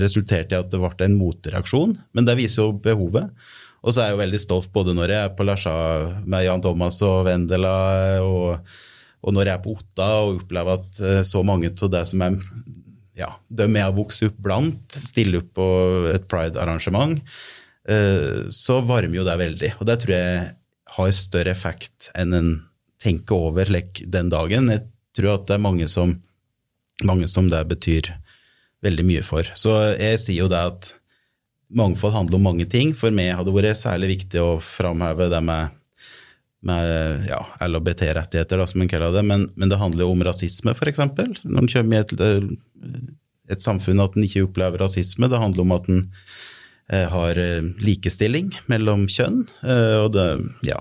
[0.00, 1.92] resulterte i at det ble en motreaksjon.
[2.16, 3.32] Men det viser jo behovet.
[3.84, 5.74] Og så er jeg jo veldig stolt både når jeg er på Lesja
[6.24, 7.76] med Jan Thomas og Vendela
[8.24, 8.76] og
[9.24, 12.24] og når jeg er på Otta og opplever at eh, så mange av det som
[12.26, 12.38] er
[13.14, 15.68] ja, dem jeg har vokst opp blant, stiller opp på
[16.10, 17.20] et pride-arrangement,
[17.88, 19.70] eh, så varmer jo det veldig.
[19.78, 20.48] Og det tror jeg
[20.96, 22.50] har større effekt enn en
[23.04, 24.70] tenker over den dagen.
[24.72, 24.84] Jeg
[25.16, 26.16] tror at det er mange som,
[27.04, 28.10] mange som det betyr
[28.84, 29.48] veldig mye for.
[29.56, 30.90] Så jeg sier jo det at
[31.74, 32.92] mangfold handler om mange ting.
[32.96, 35.80] For meg hadde det vært særlig viktig å framheve det med
[36.68, 39.24] med ja, LHBT-rettigheter, som en kaller det.
[39.26, 41.02] Men, men, det handler jo om rasisme, f.eks.
[41.44, 42.14] Når en kommer i et,
[43.52, 45.30] et, samfunn at en ikke opplever rasisme.
[45.30, 46.02] Det handler om at en
[46.90, 49.44] eh, har eh, likestilling mellom kjønn.
[49.62, 50.28] Eh, og det,
[50.68, 50.80] ja,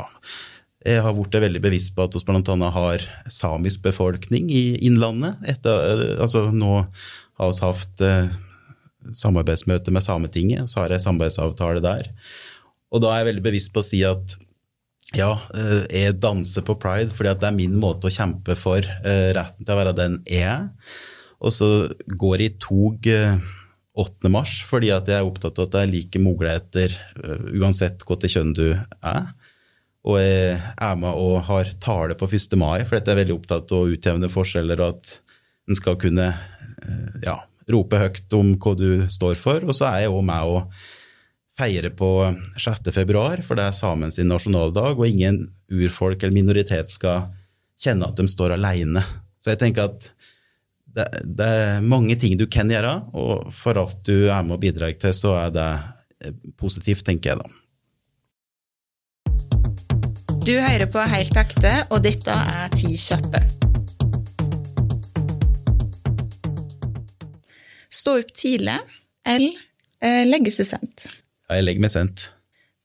[0.83, 2.71] jeg har blitt veldig bevisst på at vi bl.a.
[2.75, 5.39] har samisk befolkning i Innlandet.
[5.47, 6.81] Etter, eh, altså, nå
[7.39, 8.33] har vi hatt eh,
[9.15, 12.09] samarbeidsmøte med Sametinget, og så har jeg samarbeidsavtale der.
[12.93, 14.35] Og da er jeg veldig bevisst på å si at
[15.17, 19.29] ja, eh, jeg danser på pride fordi det er min måte å kjempe for eh,
[19.35, 20.65] retten til å være den jeg er.
[21.43, 21.69] Og så
[22.07, 23.13] går jeg i tog 8.
[23.93, 26.97] Eh, mars fordi jeg er opptatt av at det er like muligheter
[27.53, 29.25] uansett hvilket kjønn du er.
[30.03, 32.57] Og jeg er med og har tale på 1.
[32.59, 35.13] mai, for jeg er veldig opptatt av å utjevne forskjeller, og at
[35.71, 36.25] en skal kunne
[37.23, 37.37] ja,
[37.71, 39.63] rope høyt om hva du står for.
[39.63, 40.57] Og så er jeg òg med å
[41.57, 42.09] feire på
[42.57, 42.89] 6.
[42.93, 47.29] februar, for det er samens nasjonaldag, og ingen urfolk eller minoritet skal
[47.81, 49.03] kjenne at de står alene.
[49.41, 50.07] Så jeg tenker at
[50.93, 54.63] det, det, er mange ting du kan gjøre, og for alt du er med og
[54.63, 55.69] bidrar til, så er det
[56.25, 57.49] eh, positivt, tenker jeg da.
[60.43, 63.41] Du hører på Helt ekte, og dette er Ti kjappe.
[67.93, 68.75] Stå opp tidlig
[69.23, 69.53] eller
[70.03, 71.07] eh, legge seg sent.
[71.49, 72.29] Ja, jeg legger meg sent.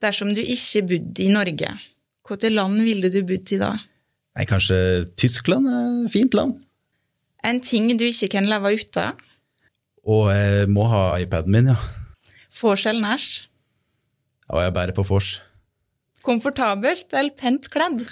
[0.03, 1.71] Dersom du ikke bodde i Norge,
[2.27, 3.73] hvilket land ville du bodd i da?
[4.39, 4.79] Nei, Kanskje
[5.19, 6.59] Tyskland er et fint land.
[7.47, 9.19] En ting du ikke kan leve uten?
[10.09, 11.79] Og jeg må ha iPaden min, ja.
[12.59, 13.27] Vors eller?
[14.49, 15.37] Ja, jeg bærer på vors.
[16.27, 18.07] Komfortabelt eller pent kledd?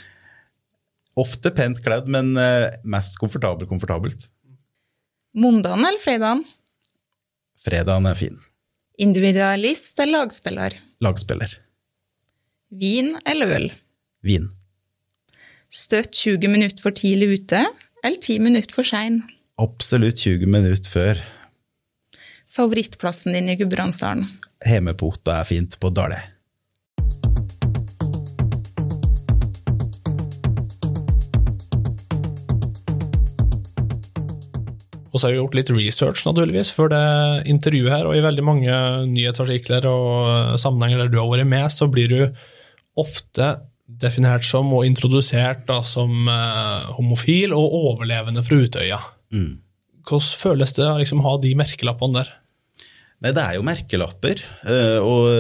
[1.17, 4.29] Ofte pent kledd, men eh, mest komfortabelt komfortabelt.
[5.37, 6.45] Mondagen eller fredagen?
[7.65, 8.37] Fredagen er fin.
[8.97, 10.77] Individualist eller lagspiller?
[11.05, 11.57] Lagspiller.
[12.73, 13.67] Vin eller øl?
[14.25, 14.49] Vin.
[15.73, 17.65] Støtt 20 minutter for tidlig ute
[18.03, 19.21] eller 10 minutter for sein?
[19.61, 21.21] Absolutt 20 minutter før.
[22.57, 24.25] Favorittplassen din i Gudbrandsdalen?
[24.65, 26.23] Hemepota er fint på Dale.
[35.17, 37.05] Og så har vi gjort litt research naturligvis før det
[37.49, 41.73] intervjuet her, og i veldig mange nyhetsartikler og eh, sammenhenger der du har vært med,
[41.73, 42.19] så blir du
[43.01, 43.55] ofte
[43.87, 49.01] definert som og introdusert da, som eh, homofil og overlevende fra Utøya.
[49.33, 49.55] Mm.
[50.07, 52.35] Hvordan føles det å liksom, ha de merkelappene der?
[53.25, 55.33] Nei, det er jo merkelapper, eh, og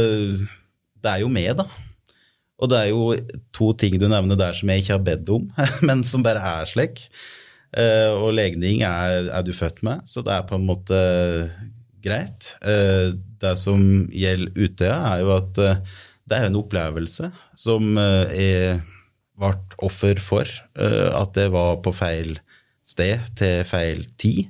[1.05, 1.69] det er jo med, da.
[2.57, 3.11] Og det er jo
[3.53, 5.51] to ting du nevner der som jeg ikke har bedt om,
[5.89, 7.11] men som bare er slik.
[7.75, 10.99] Uh, og legning er, er, du født med, så det er på en måte
[12.05, 12.55] greit.
[12.63, 13.81] Uh, det som
[14.15, 17.99] gjelder Utøya, er jo at uh, det er en opplevelse som
[18.35, 18.81] jeg
[19.39, 19.51] ble
[19.87, 20.49] offer for.
[20.75, 22.33] at det var på feil
[22.83, 24.49] sted til feil tid.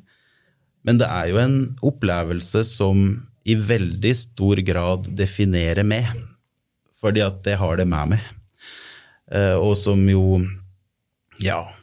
[0.89, 3.05] Men det er jo en opplevelse som
[3.45, 6.09] i veldig stor grad definerer meg,
[6.97, 8.25] fordi at det har det med meg.
[9.61, 10.41] og som jo
[11.45, 11.76] Ja, Eh,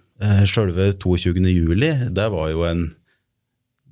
[0.47, 1.41] Sjølve 22.
[1.49, 2.85] juli, det var jo en,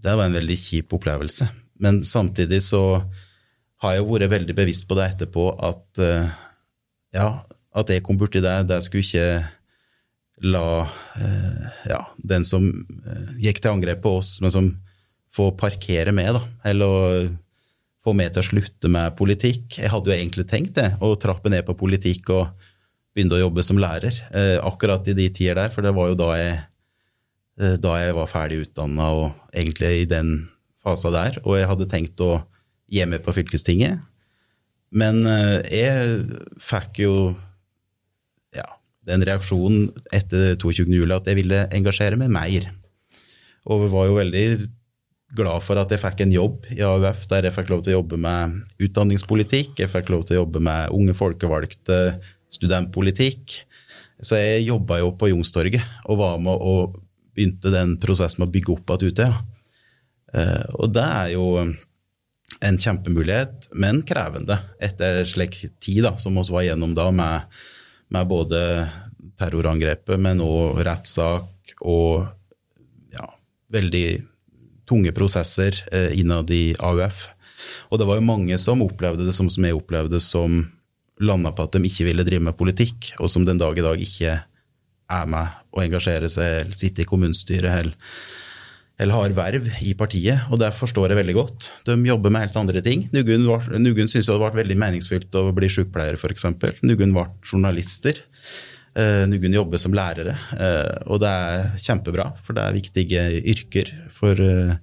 [0.04, 1.48] det var en veldig kjip opplevelse.
[1.82, 2.84] Men samtidig så
[3.82, 6.30] har jeg vært veldig bevisst på det etterpå at eh,
[7.18, 7.32] ja,
[7.72, 10.66] at jeg kom borti det, det skulle ikke la
[11.18, 12.68] eh, ja, den som
[13.42, 14.70] gikk til angrep på oss, men som
[15.32, 16.44] får parkere med, da.
[16.72, 17.30] Eller
[18.02, 19.78] få meg til å slutte med politikk.
[19.78, 22.61] Jeg hadde jo egentlig tenkt det, å trappe ned på politikk og
[23.16, 24.16] begynte å jobbe som lærer.
[24.32, 26.58] Eh, akkurat i de tider der, for det var jo da jeg,
[27.60, 30.34] eh, da jeg var ferdig utdanna og egentlig i den
[30.82, 31.40] fasa der.
[31.44, 32.42] Og jeg hadde tenkt å
[32.92, 34.02] hjemme på fylkestinget.
[34.92, 37.16] Men eh, jeg fikk jo
[38.56, 38.68] ja,
[39.08, 40.88] den reaksjonen etter 22.
[40.92, 42.70] juli at jeg ville engasjere meg mer.
[43.72, 44.46] Og var jo veldig
[45.36, 48.02] glad for at jeg fikk en jobb i AUF der jeg fikk lov til å
[48.02, 49.78] jobbe med utdanningspolitikk.
[49.80, 52.00] Jeg fikk lov til å jobbe med unge folkevalgte
[52.52, 53.62] studentpolitikk.
[54.22, 57.00] Så jeg jobba jo på Youngstorget og var med og
[57.32, 59.32] begynte den prosessen med å bygge opp igjen Utøya.
[59.32, 59.40] ja.
[60.80, 61.46] og det er jo
[62.62, 67.56] en kjempemulighet, men krevende etter slik tid da, som vi var gjennom da, med,
[68.14, 68.62] med både
[69.40, 72.28] terrorangrepet, men òg rettssak og
[73.14, 73.26] ja,
[73.74, 74.06] veldig
[74.90, 77.30] tunge prosesser eh, innad i AUF.
[77.90, 80.62] Og det var jo mange som opplevde det som, som jeg opplevde som
[81.26, 84.04] landa på at de ikke ville drive med politikk, og som den dag i dag
[84.04, 84.38] ikke
[85.12, 88.16] er med og engasjerer seg, eller sitter i kommunestyret, eller,
[89.02, 90.48] eller har verv i partiet.
[90.52, 91.70] Og det forstår jeg veldig godt.
[91.88, 93.08] De jobber med helt andre ting.
[93.16, 96.50] Nugun, var, syntes det hadde vært veldig meningsfylt å bli sykepleier, f.eks.
[96.84, 98.24] Nugun ble journalister.
[98.92, 103.22] Uh, Nugunn jobber som lærere, uh, og det er kjempebra, for det er viktige
[103.54, 104.74] yrker for, eh,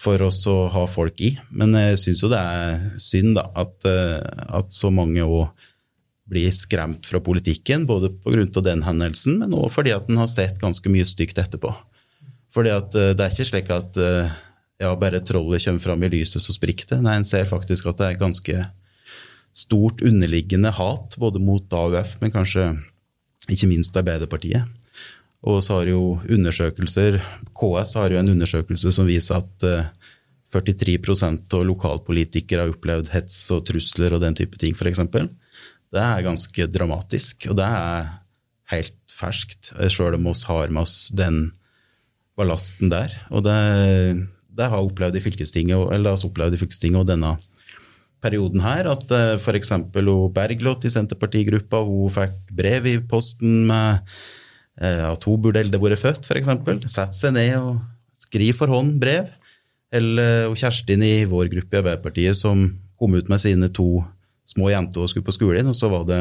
[0.00, 1.34] for oss å ha folk i.
[1.52, 3.84] Men jeg syns jo det er synd da, at,
[4.48, 5.50] at så mange òg
[6.30, 8.62] blir skremt fra politikken, både pga.
[8.62, 11.72] den hendelsen, men òg fordi at en har sett ganske mye stygt etterpå.
[12.54, 13.98] Fordi at det er ikke slik at
[14.80, 17.00] ja, bare trollet kommer fram i lyset, så sprikker det.
[17.04, 18.62] Nei, en ser faktisk at det er ganske
[19.56, 22.70] stort underliggende hat, både mot AUF, men kanskje
[23.50, 24.68] ikke minst Arbeiderpartiet.
[25.48, 27.20] Og så har jo undersøkelser
[27.56, 29.66] KS har jo en undersøkelse som viser at
[30.52, 35.00] 43 eh, av lokalpolitikere har opplevd hets og trusler og den type ting, f.eks.
[35.90, 38.10] Det er ganske dramatisk, og det er
[38.74, 41.50] helt ferskt, sjøl om oss har med oss den
[42.38, 43.14] ballasten der.
[43.34, 43.56] Og det,
[44.56, 47.34] det har opplevd i fylkestinget, eller altså opplevd i fylkestinget og denne
[48.20, 49.72] perioden her at eh, f.eks.
[50.36, 54.04] Berglot i Senterpartigruppa hun fikk brev i posten med
[54.80, 56.52] at hun burde eldre vært født, f.eks.
[56.88, 57.82] Sette seg ned og
[58.16, 59.28] skrive for hånd brev.
[59.92, 62.62] Eller uh, Kjerstin i vår gruppe i Arbeiderpartiet som
[63.00, 64.04] kom ut med sine to
[64.48, 66.20] små jenter og skulle på skolen, og så var det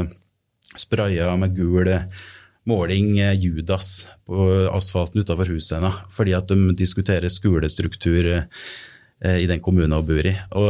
[0.77, 1.87] spraya med gul
[2.69, 8.29] måling Judas på asfalten utafor huset hennes, fordi at de diskuterer skolestruktur
[9.19, 10.31] Eh, i den kommunen hun bor i.
[10.55, 10.69] Og,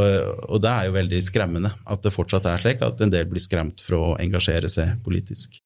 [0.50, 3.44] og, det er jo veldig skremmende at det fortsatt er slik at en del blir
[3.44, 5.60] skremt for å engasjere seg politisk.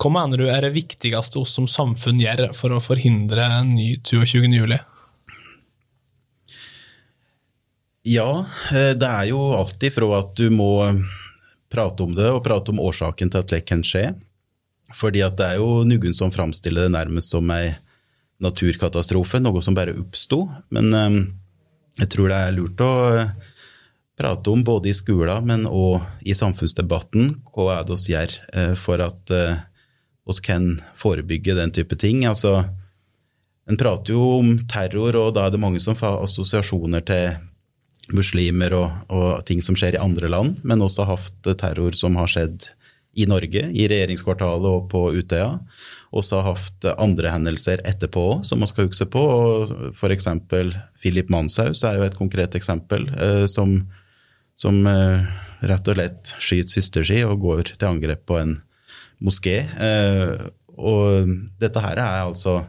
[0.00, 3.94] Hva mener du er det viktigste oss som samfunn gjør for å forhindre en ny
[3.98, 4.44] 22.
[4.52, 4.80] juli?
[8.08, 10.72] Ja, eh, det er jo alltid fra at du må
[11.70, 14.08] prate om det, og prate om årsaken til at det kan skje.
[14.96, 17.70] Fordi at det er jo noen som framstiller det nærmest som ei
[18.40, 20.46] naturkatastrofe, noe som bare oppsto.
[20.74, 21.20] Men eh,
[22.02, 23.32] jeg tror det er lurt å eh,
[24.20, 27.34] prate om både i skolen, men òg i samfunnsdebatten.
[27.52, 29.34] Hva er det vi gjør eh, for at
[30.30, 32.24] eh, kan forebygge den type ting?
[32.26, 32.64] Altså,
[33.68, 37.38] en prater jo om terror, og da er det mange som får assosiasjoner til
[38.14, 42.30] muslimer og, og ting som skjer i andre land, men også hatt terror som har
[42.30, 42.70] skjedd
[43.18, 45.58] i Norge, i regjeringskvartalet og på Utøya
[46.14, 49.22] også har hatt andre hendelser etterpå som man skal huske på.
[49.94, 50.28] F.eks.
[51.02, 53.76] Philip Manshaus er jo et konkret eksempel eh, som,
[54.58, 55.26] som eh,
[55.70, 58.58] rett og slett skyter søster si og går til angrep på en
[59.24, 59.62] moské.
[59.64, 60.36] Eh,
[60.80, 62.60] og dette her er altså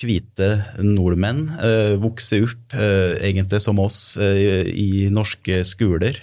[0.00, 0.48] hvite
[0.80, 6.22] nordmenn eh, vokse opp eh, egentlig som oss eh, i norske skoler,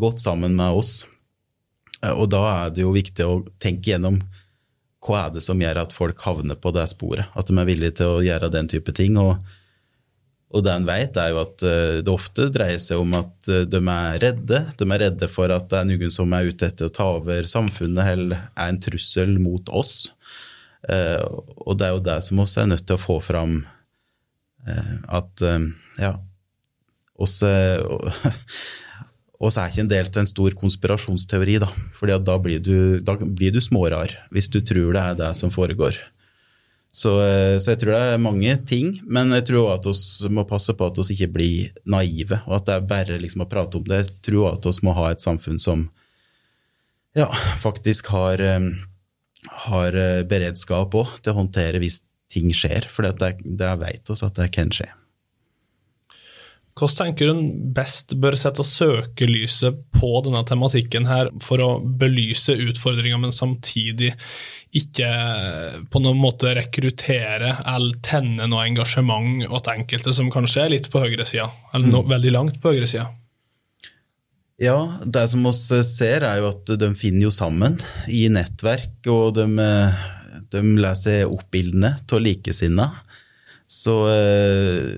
[0.00, 1.02] godt sammen med oss.
[2.02, 4.20] Eh, og da er det jo viktig å tenke gjennom
[5.04, 7.28] hva er det som gjør at folk havner på det sporet?
[7.38, 9.16] At de er villige til å gjøre den type ting.
[9.20, 9.38] Og,
[10.48, 13.66] og det en vet, er jo at eh, det ofte dreier seg om at eh,
[13.68, 14.62] de er redde.
[14.80, 17.48] De er redde for at det er noen som er ute etter å ta over
[17.50, 20.14] samfunnet, eller er en trussel mot oss.
[20.88, 23.60] Eh, og det er jo det som også er nødt til å få fram
[24.68, 25.40] at
[25.96, 26.10] ja,
[27.16, 27.38] oss
[29.38, 31.68] Og så er ikke en del til en stor konspirasjonsteori, da.
[31.96, 32.58] For da, da blir
[33.54, 35.96] du smårar hvis du tror det er det som foregår.
[36.88, 40.46] Så, eh, så, jeg tror det er mange ting, men jeg tror at vi må
[40.48, 42.40] passe på at vi ikke blir naive.
[42.48, 44.02] Og at det er bare liksom å prate om det.
[44.02, 45.88] Jeg tror at vi må ha et samfunn som
[47.16, 47.28] ja,
[47.60, 48.70] faktisk har, eh,
[49.68, 52.00] har eh, beredskap òg til å håndtere hvis
[52.32, 52.88] ting skjer.
[52.92, 54.88] For det, det vet oss at det kan skje.
[56.78, 62.54] Hvordan tenker du en best bør sette søkelyset på denne tematikken her for å belyse
[62.54, 64.12] utfordringer, men samtidig
[64.78, 65.08] ikke
[65.90, 71.02] på noen måte rekruttere eller tenne noe engasjement hos enkelte som kanskje er litt på
[71.02, 72.12] høyresida, eller no, mm.
[72.14, 73.08] veldig langt på høyresida?
[74.58, 77.78] Ja, det som vi ser, er jo at de finner jo sammen
[78.10, 79.46] i nettverk, og de,
[80.50, 82.90] de leser oppbildene av likesinnede.
[83.68, 84.96] Så eh,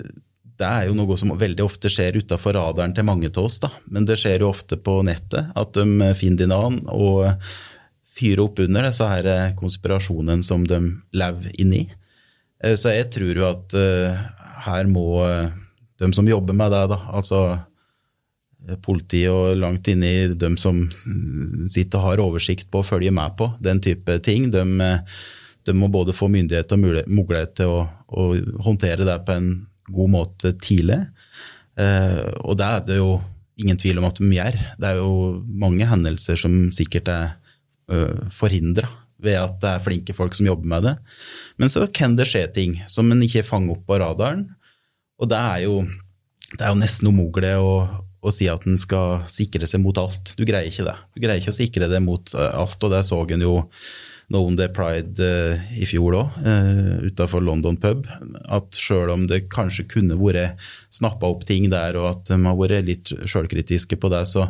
[0.60, 3.58] det er jo noe som veldig ofte skjer utafor radaren til mange av oss.
[3.62, 3.70] da.
[3.88, 7.30] Men det skjer jo ofte på nettet, at de finner din annen og
[8.20, 10.82] fyrer opp under disse her konspirasjonene som de
[11.16, 11.86] lever inni.
[12.60, 14.22] Eh, så jeg tror jo at eh,
[14.66, 15.50] her må eh,
[16.00, 17.42] de som jobber med det, da, altså
[18.84, 20.82] politiet og langt inni de som
[21.64, 24.64] sitter og har oversikt på å følge med på den type ting, de,
[25.64, 27.78] de må både få myndighet og mulighet til å,
[28.12, 28.26] å
[28.66, 29.48] håndtere det på en
[29.94, 31.00] god måte tidlig.
[31.80, 33.12] Eh, og det er det jo
[33.60, 34.56] ingen tvil om at de gjør.
[34.80, 35.12] Det er jo
[35.44, 37.26] mange hendelser som sikkert er
[37.92, 38.88] uh, forhindra
[39.20, 40.94] ved at det er flinke folk som jobber med det.
[41.60, 44.46] Men så kan det skje ting som en ikke fanger opp på radaren.
[45.20, 45.82] Og det er jo,
[46.54, 50.32] det er jo nesten umulig å, å si at en skal sikre seg mot alt.
[50.38, 50.96] Du greier ikke det.
[51.12, 53.58] Du greier ikke å sikre det mot alt, og det så en jo
[54.38, 58.06] om det er pride uh, i fjor òg, uh, utafor London pub,
[58.52, 60.60] at sjøl om det kanskje kunne vært
[60.94, 64.46] snappa opp ting der, og at de har vært litt sjølkritiske på det, så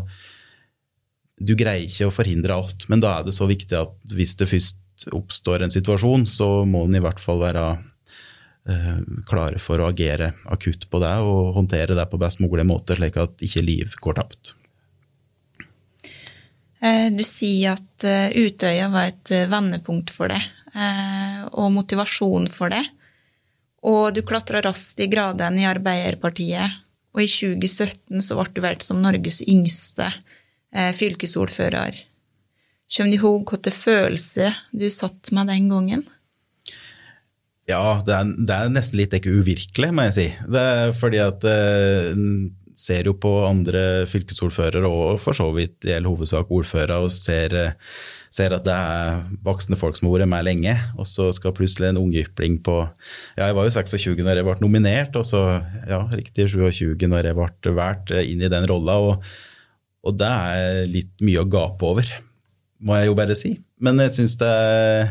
[1.40, 2.84] du greier ikke å forhindre alt.
[2.92, 6.84] Men da er det så viktig at hvis det først oppstår en situasjon, så må
[6.84, 8.96] en i hvert fall være uh,
[9.28, 13.16] klare for å agere akutt på det og håndtere det på best mulig måte, slik
[13.20, 14.54] at ikke liv går tapt.
[16.80, 20.46] Eh, du sier at eh, Utøya var et eh, vendepunkt for deg,
[21.50, 22.86] og motivasjon for deg.
[23.90, 26.76] Og du klatra raskt i gradene i Arbeiderpartiet,
[27.10, 30.06] og i 2017 så ble du valgt som Norges yngste
[30.70, 31.98] fylkesordfører.
[32.86, 36.06] Kommer du ihåg hvilken følelse du satt med den gangen?
[37.66, 40.28] Ja, det er, det er nesten litt ikke uvirkelig, må jeg si.
[40.54, 41.48] Det er fordi at
[42.80, 47.54] ser jo på andre fylkesordførere og for så vidt i all hovedsak ordførere og ser,
[48.32, 51.90] ser, at det er voksne folk som har vært med lenge, og så skal plutselig
[51.90, 52.78] en ungypling på
[53.36, 55.44] Ja, jeg var jo 26 når jeg ble nominert, og så
[55.90, 59.32] ja, riktig 27 når jeg ble valgt inn i den rolla, og,
[60.04, 62.14] og, det er litt mye å gape over,
[62.80, 63.58] må jeg jo bare si.
[63.80, 65.10] Men jeg syns det er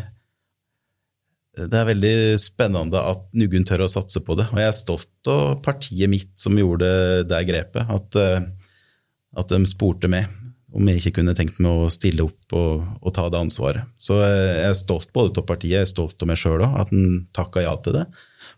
[1.68, 4.48] det er veldig spennende at Nugun tør å satse på det.
[4.54, 6.90] Og jeg er stolt av partiet mitt som gjorde
[7.28, 7.90] det grepet.
[7.92, 8.46] At, eh,
[9.40, 10.30] at de spurte meg
[10.70, 13.90] om jeg ikke kunne tenkt meg å stille opp og, og, ta det ansvaret.
[13.98, 16.94] Så jeg er stolt både av partiet jeg er stolt av meg sjøl òg, at
[16.94, 18.06] en takka ja til det.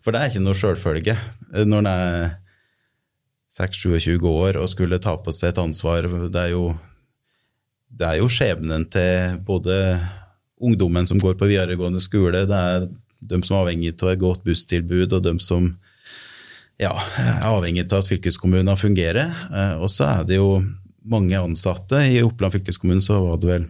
[0.04, 1.16] For det er ikke noe sjølfølge
[1.64, 2.34] når en er
[3.52, 6.08] 6-27 år og skulle ta på seg et ansvar.
[6.32, 6.72] Det er jo,
[7.88, 9.78] det er jo skjebnen til både
[10.62, 12.86] ungdommen som går på videregående skole, det er
[13.22, 15.68] de som er avhengig av et godt busstilbud, og de som
[16.80, 19.30] ja, er avhengig av at fylkeskommunen fungerer.
[19.52, 20.56] Eh, og så er det jo
[21.06, 22.00] mange ansatte.
[22.08, 23.66] I Oppland fylkeskommune så var det vel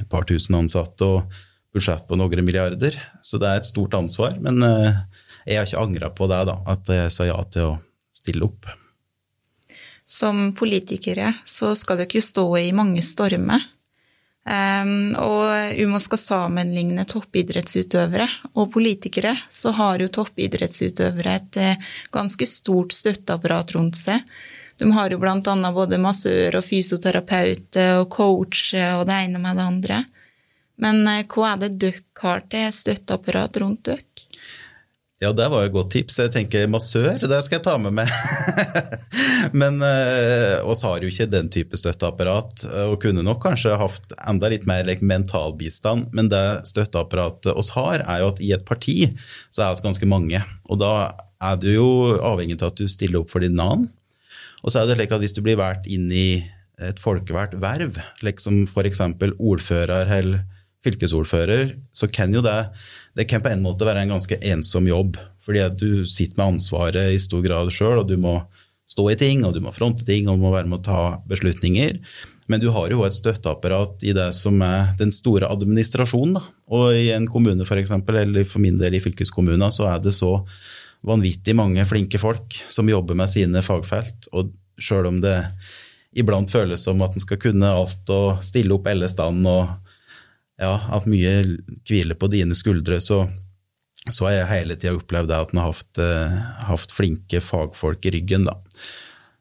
[0.00, 1.38] et par tusen ansatte og
[1.76, 2.98] budsjett på noen milliarder.
[3.24, 4.36] Så det er et stort ansvar.
[4.42, 5.04] Men eh,
[5.46, 7.78] jeg har ikke angra på det, da, at jeg sa ja til å
[8.14, 8.68] stille opp.
[10.06, 13.64] Som politikere så skal dere jo stå i mange stormer.
[14.46, 22.46] Um, og UMO skal sammenligne toppidrettsutøvere og politikere, så har jo toppidrettsutøvere et uh, ganske
[22.46, 24.22] stort støtteapparat rundt seg.
[24.78, 29.66] De har jo annet både massør og fysioterapeut og coach og det ene med det
[29.66, 30.00] andre.
[30.78, 34.25] Men uh, hva er det dere har til støtteapparat rundt dere?
[35.16, 36.18] Ja, det var jo et godt tips.
[36.20, 38.10] Jeg tenker massør, det skal jeg ta med meg.
[39.60, 44.50] Men eh, oss har jo ikke den type støtteapparat, og kunne nok kanskje hatt enda
[44.52, 46.10] litt mer like, mental bistand.
[46.16, 48.98] Men det støtteapparatet oss har, er jo at i et parti
[49.48, 50.42] så er det ganske mange.
[50.68, 50.92] Og da
[51.48, 51.88] er du jo
[52.20, 53.88] avhengig av at du stiller opp for din navn.
[54.60, 56.44] Og så er det slik at hvis du blir valgt inn i
[56.76, 59.00] et folkevalgt verv, liksom f.eks.
[59.40, 60.44] ordfører eller
[60.84, 62.60] fylkesordfører, så kan jo det
[63.16, 65.16] det kan på en måte være en ganske ensom jobb.
[65.46, 68.38] Fordi at du sitter med ansvaret i stor grad sjøl, og du må
[68.90, 71.02] stå i ting, og du må fronte ting, og du må være med å ta
[71.30, 71.98] beslutninger.
[72.50, 76.36] Men du har jo et støtteapparat i det som er den store administrasjonen.
[76.38, 76.44] Da.
[76.76, 80.38] Og i en kommune f.eks., eller for min del i fylkeskommunen, så er det så
[81.06, 84.30] vanvittig mange flinke folk som jobber med sine fagfelt.
[84.34, 85.38] Og sjøl om det
[86.16, 89.85] iblant føles som at en skal kunne alt og stille opp alle stand og
[90.60, 91.34] ja, at mye
[91.86, 93.24] hviler på dine skuldre, så,
[94.08, 96.38] så har jeg hele tida opplevd at en har hatt, uh,
[96.70, 98.48] hatt, flinke fagfolk i ryggen.
[98.48, 98.56] Da.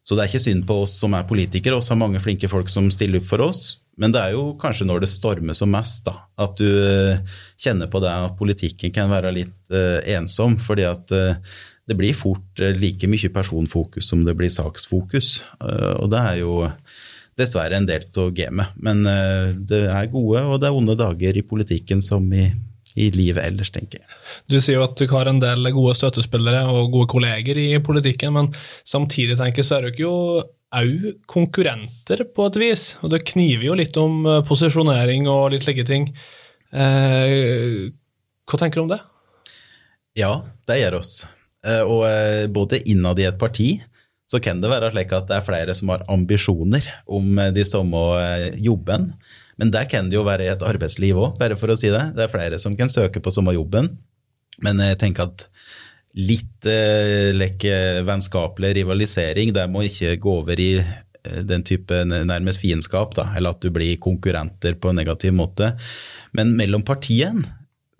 [0.06, 2.72] Så det er ikke synd på oss som er politikere, oss har mange flinke folk
[2.72, 3.78] som stiller opp for oss.
[3.96, 7.88] Men det er jo kanskje når det stormer som mest, da, at du uh, kjenner
[7.92, 10.60] på det at politikken kan være litt uh, ensom.
[10.60, 11.16] fordi at
[11.86, 15.44] det blir fort like mye personfokus som det blir saksfokus.
[16.02, 16.56] Og det er jo
[17.40, 18.76] dessverre en del av gamet.
[18.82, 22.48] Men eh, det er gode og det er onde dager i politikken som i,
[22.96, 24.20] i livet ellers, tenker jeg.
[24.52, 28.36] Du sier jo at du har en del gode støttespillere og gode kolleger i politikken,
[28.38, 28.52] men
[28.88, 30.16] samtidig tenker jeg så er dere jo
[30.76, 35.68] òg konkurrenter på et vis, og det kniver jo litt om eh, posisjonering og litt
[35.68, 36.10] slike ting.
[36.76, 37.92] Eh,
[38.46, 39.02] hva tenker du om det?
[40.16, 40.38] Ja,
[40.70, 41.18] det gjør oss.
[41.66, 42.04] Og
[42.54, 43.72] både innad i et parti
[44.26, 47.66] så kan det være slik at det er flere som har ambisjoner om eh, de
[47.68, 49.12] samme eh, jobben.
[49.62, 52.04] Men det kan det jo være i et arbeidsliv òg, bare for å si det.
[52.18, 53.94] Det er flere som kan søke på samme jobben.
[54.66, 55.46] Men jeg tenker at
[56.18, 57.76] litt eh, like,
[58.08, 63.54] vennskapelig rivalisering, det må ikke gå over i eh, den type nærmest fiendskap, da, eller
[63.54, 65.76] at du blir konkurrenter på en negativ måte.
[66.36, 67.46] Men mellom partiene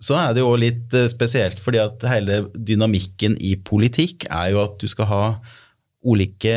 [0.02, 4.74] så er det jo litt spesielt, fordi at hele dynamikken i politikk er jo at
[4.82, 5.22] du skal ha
[6.06, 6.54] ulike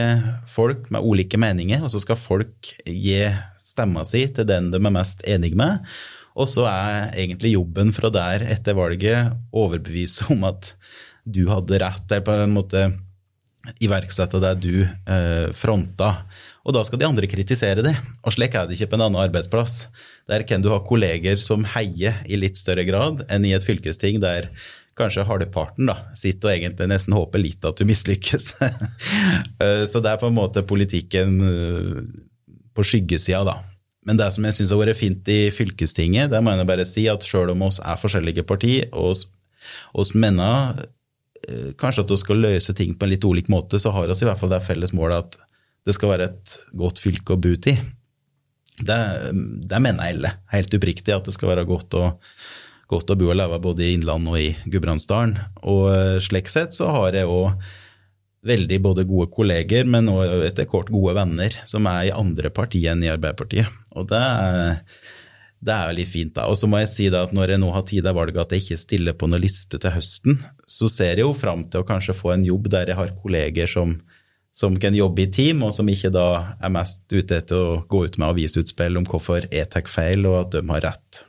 [0.50, 3.24] folk med ulike meninger, og så skal folk gi
[3.60, 5.84] stemma si til den de er mest enig med.
[6.39, 10.74] Og så er egentlig jobben fra der etter valget overbevise om at
[11.30, 12.88] du hadde rett, eller på en måte
[13.84, 16.14] iverksette det du eh, fronta.
[16.64, 17.93] Og da skal de andre kritisere det.
[18.24, 19.88] Og slik er det ikke på en annen arbeidsplass.
[20.30, 24.22] Der kan du ha kolleger som heier i litt større grad enn i et fylkesting
[24.24, 24.50] der
[25.00, 28.52] kanskje halvparten da, sitter og egentlig nesten håper litt at du mislykkes.
[29.60, 31.95] Eh, så det er på en måte politikken eh,
[32.76, 33.58] på skyggesida, da.
[34.08, 37.04] Men det som jeg syns har vært fint i fylkestinget, det må jeg bare si
[37.12, 39.26] at sjøl om oss er forskjellige parti, og oss,
[39.91, 40.80] oss mener
[41.43, 44.16] eh, kanskje at vi skal løse ting på en litt ulik måte, så har vi
[44.16, 45.39] i hvert fall det felles målet at
[45.88, 47.76] det skal være et godt fylke å bo i.
[48.80, 49.00] Det,
[49.68, 52.06] det mener jeg alle, helt oppriktig, at det skal være godt å
[52.89, 55.37] godt å bo og leve både i Innlandet og i Gudbrandsdalen.
[55.69, 57.53] Og eh, slik sett så har jeg òg
[58.49, 62.93] veldig både gode kolleger, men òg etter kort gode venner som er i andre partier
[62.93, 63.67] enn i Arbeiderpartiet.
[63.99, 64.77] Og det er,
[65.59, 66.47] det er litt fint, da.
[66.47, 68.55] Og så må jeg si da at når jeg nå har tid av valget at
[68.55, 71.89] jeg ikke stiller på noen liste til høsten, så ser jeg jo fram til å
[71.89, 73.97] kanskje få en jobb der jeg har kolleger som,
[74.55, 78.05] som kan jobbe i team, og som ikke da er mest ute etter å gå
[78.07, 81.25] ut med avisutspill om hvorfor jeg tar feil, og at de har rett.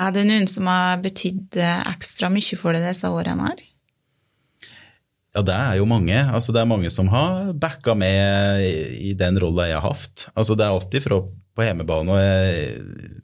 [0.00, 3.66] Er det noen som har betydd eh, ekstra mye for deg disse årene her?
[5.36, 6.16] Ja, det er jo mange.
[6.16, 8.64] Altså, det er mange som har backa med
[8.96, 10.26] i, den rolla jeg har hatt.
[10.34, 11.20] Altså, det er alltid fra
[11.54, 12.14] på hjemmebane.
[12.14, 13.20] og jeg,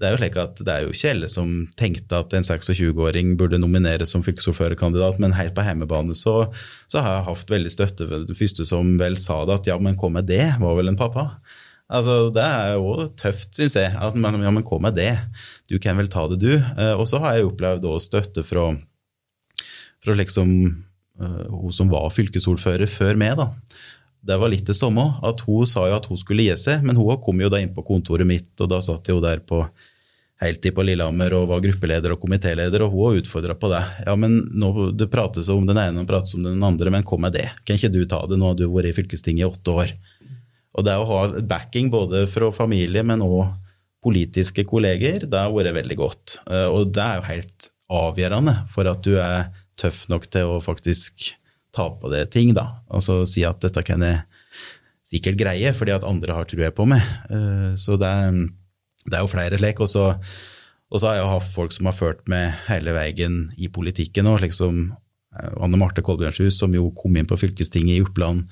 [0.00, 3.34] det er jo slik at det er jo ikke alle som tenkte at en 26-åring
[3.40, 6.48] burde nomineres som fylkesordførerkandidat, men helt på hjemmebane så,
[6.90, 8.08] så, har jeg hatt veldig støtte.
[8.28, 10.98] Den første som vel sa det, at ja, men hva med det, var vel en
[11.00, 11.28] pappa.
[11.92, 13.92] Altså, Det er jo tøft, syns jeg.
[13.92, 15.12] at men, ja, men hva med det?
[15.68, 16.54] Du kan vel ta det, du.
[16.56, 18.70] Eh, og så har jeg opplevd støtte fra,
[20.04, 20.48] fra liksom
[21.20, 23.36] uh, hun som var fylkesordfører før meg.
[23.36, 23.50] da.
[24.24, 25.04] Det var litt det samme.
[25.22, 27.74] at Hun sa jo at hun skulle gi seg, men hun kom jo da inn
[27.74, 29.66] på kontoret mitt, og da satt hun der på
[30.42, 33.82] heltid på Lillehammer og var gruppeleder og komitéleder, og hun utfordra på det.
[34.06, 37.20] Ja, men nå, Det prates om den ene og prates om den andre, men hva
[37.20, 37.50] med det?
[37.64, 38.38] Kan ikke du ta det?
[38.40, 39.94] Nå har du vært i fylkestinget i åtte år.
[40.74, 43.46] Og det å ha backing både fra familie, men òg
[44.04, 46.38] politiske kolleger, det har vært veldig godt.
[46.50, 49.48] Eh, og det er jo helt avgjørende for at du er
[49.80, 51.30] tøff nok til å faktisk
[51.74, 52.66] ta på deg ting, da.
[52.92, 54.22] Altså si at dette kan jeg
[55.04, 57.06] sikkert greie, fordi at andre har trua på meg.
[57.30, 58.42] Eh, så det er,
[59.06, 59.82] det er jo flere slik.
[59.84, 60.10] Og så,
[60.90, 64.42] og så har jeg hatt folk som har ført meg hele veien i politikken òg,
[64.42, 68.48] slik som eh, Anne Marte Kolbjørnshus, som jo kom inn på fylkestinget i Oppland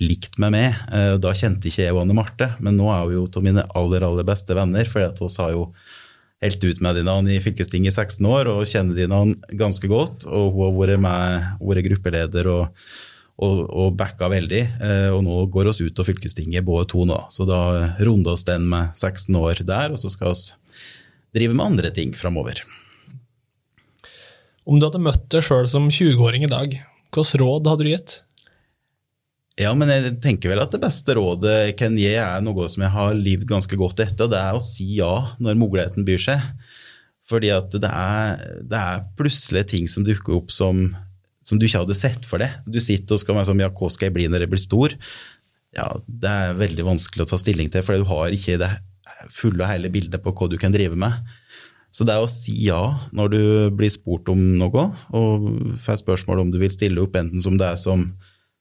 [0.00, 0.52] likt meg.
[0.54, 1.20] med.
[1.22, 4.26] da kjente ikke jeg Anne Marte, men nå er hun jo av mine aller aller
[4.26, 4.88] beste venner.
[4.90, 5.70] For vi har jo
[6.44, 10.26] helt ut med navn i fylkestinget i 16 år og kjenner navn ganske godt.
[10.28, 12.88] Og hun har vært med, vært gruppeleder og,
[13.40, 14.62] og, og backa veldig.
[14.76, 17.18] Eh, og nå går oss ut av fylkestinget både to nå.
[17.32, 17.60] Så da
[18.00, 22.14] runder oss den med 16 år der, og så skal vi drive med andre ting
[22.16, 22.62] framover.
[24.66, 26.72] Om du hadde møtt deg sjøl som 20-åring i dag,
[27.14, 28.16] hvilke råd hadde du gitt?
[29.56, 32.82] Ja, men jeg tenker vel at det beste rådet jeg kan gi, er noe som
[32.84, 36.20] jeg har levd ganske godt etter, og det er å si ja når muligheten byr
[36.20, 36.42] seg.
[37.26, 40.84] Fordi at det er, det er plutselig ting som dukker opp som,
[41.40, 42.60] som, du ikke hadde sett for deg.
[42.68, 44.98] Du sitter og skal være sånn ja, hva skal jeg bli når jeg blir stor?
[45.76, 48.70] Ja, Det er veldig vanskelig å ta stilling til, for du har ikke det
[49.32, 51.16] fulle og hele bildet på hva du kan drive med.
[51.96, 52.80] Så det er å si ja
[53.16, 53.42] når du
[53.76, 55.48] blir spurt om noe, og
[55.80, 58.10] får spørsmål om du vil stille opp, enten som det er som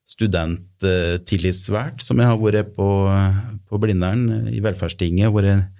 [0.06, 2.89] studenttillitsvært, som jeg har vært på,
[3.66, 5.34] på Blindern i Velferdstinget.
[5.34, 5.72] Vært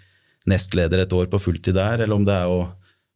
[0.50, 2.66] nestleder et år på fulltid der, eller om det er å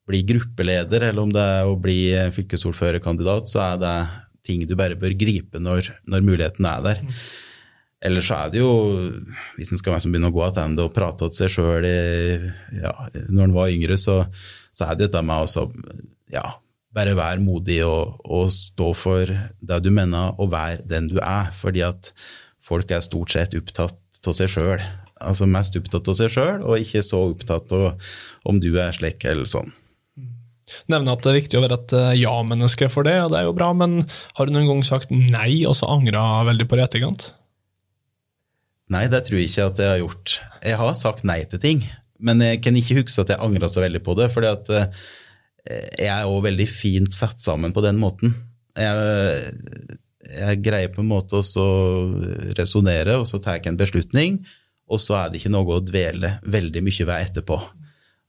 [0.10, 2.00] bli gruppeleder, eller om det er å bli
[2.34, 3.98] fylkesordførerkandidat, så er det
[4.46, 7.04] ting du bare bør gripe når, når muligheten er der.
[8.06, 8.72] Ellers så er det jo,
[9.58, 11.88] hvis en skal være som begynner å gå tilbake og prate til seg sjøl
[12.80, 12.94] ja,
[13.28, 14.22] når en var yngre, så,
[14.72, 15.68] så er det dette med å
[16.32, 16.46] ja,
[16.96, 19.30] bare vær modig og, og, stå for
[19.62, 21.52] det du mener, og vær den du er.
[21.56, 22.12] Fordi at
[22.64, 24.82] folk er stort sett opptatt av seg sjøl.
[25.20, 28.10] Altså mest opptatt av seg sjøl, og ikke så opptatt av
[28.50, 29.72] om du er slik eller sånn.
[30.90, 33.48] Nevne at det er viktig å være et eh, ja-menneske for det, og det er
[33.48, 34.04] jo bra, men
[34.38, 37.32] har du noen gang sagt nei og så angra veldig på det etterkant?
[38.94, 40.36] Nei, det tror jeg ikke at jeg har gjort.
[40.66, 41.82] Jeg har sagt nei til ting,
[42.22, 44.30] men jeg kan ikke huske at jeg angra så veldig på det.
[44.34, 45.02] fordi at eh,
[45.66, 48.34] jeg er òg veldig fint satt sammen på den måten.
[48.80, 49.52] Jeg,
[50.30, 51.68] jeg greier på en måte å
[52.58, 54.40] resonnere, og så tar jeg en beslutning,
[54.90, 57.60] og så er det ikke noe å dvele veldig mye ved etterpå.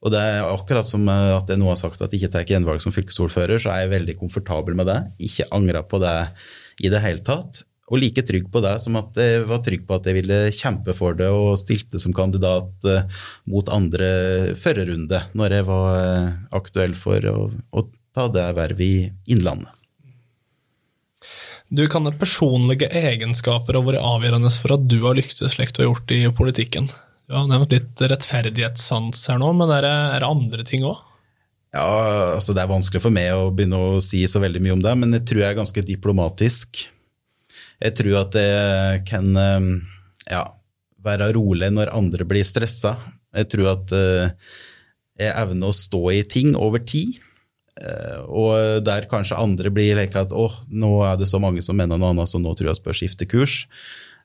[0.00, 2.80] Og det er akkurat som at jeg nå har sagt at jeg ikke tar gjenvalg
[2.80, 5.00] som fylkesordfører, så er jeg veldig komfortabel med det.
[5.28, 6.14] Ikke angra på det
[6.80, 7.62] i det hele tatt.
[7.90, 10.94] Og like trygg på det som at jeg var trygg på at jeg ville kjempe
[10.96, 13.18] for det og stilte som kandidat eh,
[13.50, 16.30] mot andre førerrunde når jeg var eh,
[16.60, 17.84] aktuell for å, å
[18.14, 19.74] ta det vervet i Innlandet.
[21.70, 25.92] Du kan personlige egenskaper ha vært avgjørende for at du har lyktes slik du har
[25.92, 26.88] gjort i politikken.
[27.30, 30.98] Du har nevnt litt rettferdighetssans her nå, men er det, er det andre ting òg?
[31.70, 31.86] Ja,
[32.34, 34.96] altså Det er vanskelig for meg å begynne å si så veldig mye om det,
[34.98, 36.82] men jeg tror jeg er ganske diplomatisk.
[37.80, 39.70] Jeg tror at det kan eh,
[40.28, 40.44] ja,
[41.04, 42.96] være rolig når andre blir stressa.
[43.36, 44.52] Jeg tror at eh,
[45.20, 47.16] jeg evner å stå i ting over tid.
[47.80, 51.78] Eh, og der kanskje andre blir like at å, nå er det så mange som
[51.78, 53.62] mener noe annet, så nå tror jeg vi bør skifte kurs.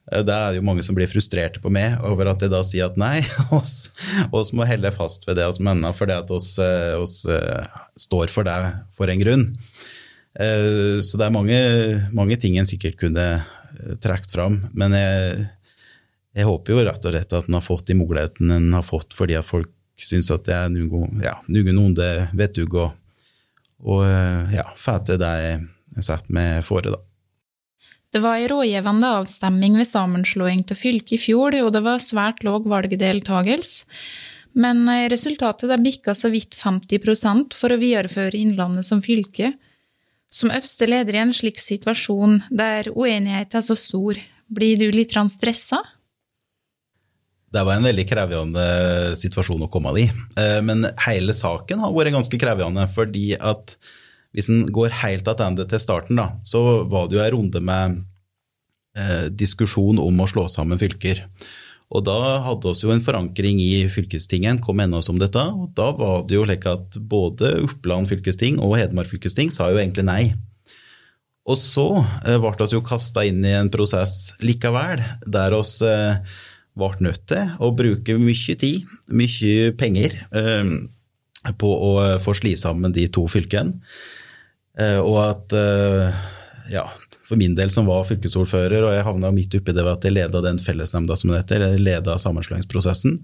[0.06, 3.00] Det er jo mange som blir frustrerte på meg over at jeg da sier at
[3.00, 3.24] nei,
[3.56, 3.88] oss,
[4.30, 6.52] oss må helle fast ved det oss mener, fordi at oss,
[7.00, 7.16] oss
[7.98, 8.60] står for det
[8.94, 9.48] for en grunn.
[10.40, 11.60] Eh, så det er mange,
[12.16, 14.60] mange ting en sikkert kunne eh, trukket fram.
[14.76, 15.46] Men jeg,
[16.36, 19.16] jeg, håper jo rett og slett at en har fått de mulighetene en har fått
[19.16, 22.92] fordi at folk syns at det er noen ja, onde vettug og,
[23.80, 27.00] og eh, ja, får til det jeg setter meg fore, da.
[28.12, 32.44] Det var en rådgivende avstemning ved sammenslåing til fylket i fjor, og det var svært
[32.46, 33.84] låg valgdeltakelse.
[34.56, 39.50] Men resultatet bikka så vidt 50% for å videreføre Innlandet som fylke.
[40.32, 45.14] Som øverste leder i en slik situasjon der uenigheten er så stor, blir du litt
[45.30, 45.82] stressa?
[47.52, 48.64] Det var en veldig krevende
[49.16, 50.08] situasjon å komme i.
[50.38, 53.76] Eh, men hele saken har vært ganske krevende, fordi at
[54.36, 58.02] hvis en går helt tilbake til starten, da, så var det jo en runde med
[58.98, 61.22] eh, diskusjon om å slå sammen fylker.
[61.94, 65.38] Og da hadde oss jo en forankring i fylkestinget, kom ennå som dette.
[65.38, 69.78] Og da var det jo slik at både Oppland fylkesting og Hedmark fylkesting sa jo
[69.78, 70.22] egentlig nei.
[71.46, 71.86] Og så
[72.26, 76.36] eh, ble vi jo kasta inn i en prosess likevel, der vi eh,
[76.76, 80.72] ble nødt til å bruke mye tid, mye penger, eh,
[81.56, 83.78] på å få sli sammen de to fylkene.
[85.06, 85.54] Og at
[86.68, 86.82] ja,
[87.26, 90.14] for min del som var fylkesordfører, og jeg havna midt oppi det ved at jeg
[90.14, 93.18] leda den fellesnemnda som det heter, eller leda sammenslåingsprosessen,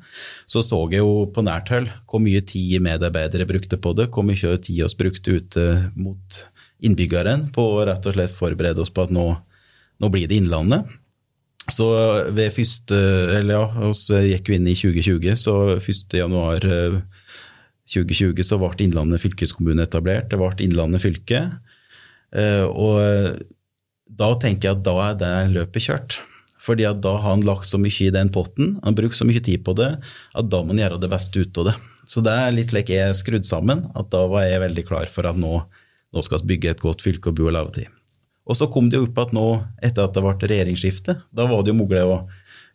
[0.51, 4.27] så så jeg jo på nært hold hvor mye tid medarbeidere brukte på det, hvor
[4.27, 6.43] mye tid vi brukte ute mot
[6.83, 9.29] innbyggeren på å rett og slett forberede oss på at nå,
[10.03, 10.91] nå blir det Innlandet.
[11.71, 11.87] Så
[12.35, 12.99] ved første,
[13.39, 16.17] eller ja, vi gikk jo inn i 2020, så 1.
[16.19, 16.65] januar
[17.87, 20.27] 2020 eh, så ble Innlandet fylkeskommune etablert.
[20.33, 21.45] Det ble Innlandet fylke.
[22.35, 22.99] Eh, og
[24.19, 26.19] da tenker jeg at da er det løpet kjørt.
[26.63, 29.27] Fordi at da har han lagt så mye i den potten, han har brukt så
[29.27, 31.75] mye tid på det, at da må han gjøre det beste ut av det.
[32.07, 35.27] Så det er litt like jeg skrudd sammen, at da var jeg veldig klar for
[35.27, 35.57] at nå,
[36.13, 37.89] nå skal vi bygge et godt fylke og bo og leve i.
[38.47, 39.47] Og så kom det jo opp at nå,
[39.83, 42.25] etter at det ble regjeringsskifte, da var det jo mulig å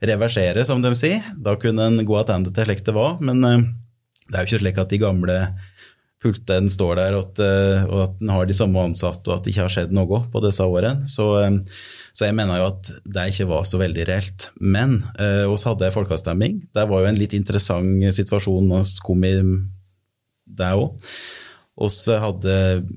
[0.03, 1.23] reversere, som de sier.
[1.35, 3.65] Da kunne en gå tilbake til slik det var, men eh,
[4.27, 5.37] det er jo ikke slik at de gamle
[6.23, 9.45] pulten står der, og at, eh, og at den har de samme ansatte, og at
[9.45, 11.07] det ikke har skjedd noe på disse årene.
[11.09, 11.57] Så, eh,
[12.13, 14.49] så, jeg mener jo at det ikke var så veldig reelt.
[14.59, 16.63] Men eh, oss hadde folkeavstemning.
[16.73, 19.35] Det var jo en litt interessant situasjon vi kom i
[20.57, 20.95] det òg.
[21.77, 22.53] Vi hadde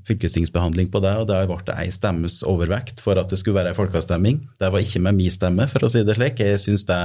[0.09, 3.75] fylkestingsbehandling på det, og der ble det ei stemmes overvekt for at det skulle være
[3.75, 4.41] ei folkeavstemning.
[4.57, 6.41] Det var ikke med min stemme, for å si det slik.
[6.41, 7.03] Jeg synes det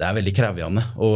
[0.00, 1.10] det er veldig krevende å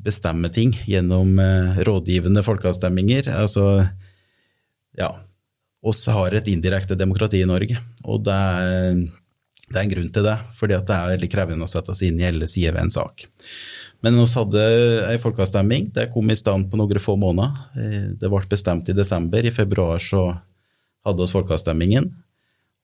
[0.00, 3.28] bestemme ting gjennom eh, rådgivende folkeavstemninger.
[3.36, 3.66] Altså,
[4.96, 5.10] ja,
[5.84, 7.76] oss har et indirekte demokrati i Norge,
[8.08, 9.02] og det er,
[9.68, 10.38] det er en grunn til det.
[10.56, 13.28] fordi det er veldig krevende å sette seg inn i alle sider ved en sak.
[14.02, 14.66] Men vi hadde
[15.12, 15.92] ei folkeavstemning.
[15.94, 17.66] Det kom i stand på noen få måneder.
[17.76, 19.44] Eh, det ble bestemt i desember.
[19.44, 20.30] I februar så
[21.04, 22.08] hadde vi folkeavstemningen.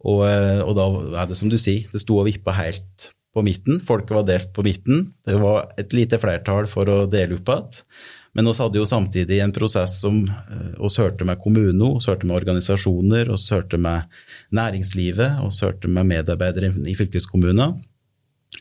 [0.04, 3.44] Og, eh, og, da er det som du sier, det sto og vippa helt på
[3.44, 3.80] midten.
[3.84, 5.12] Folket var delt på midten.
[5.26, 7.84] Det var et lite flertall for å dele opp igjen.
[8.36, 10.20] Men vi hadde jo samtidig en prosess som
[10.78, 14.18] oss eh, hørte med kommunen, oss hørte med organisasjoner, oss hørte med
[14.54, 17.74] næringslivet, oss hørte med medarbeidere i fylkeskommuner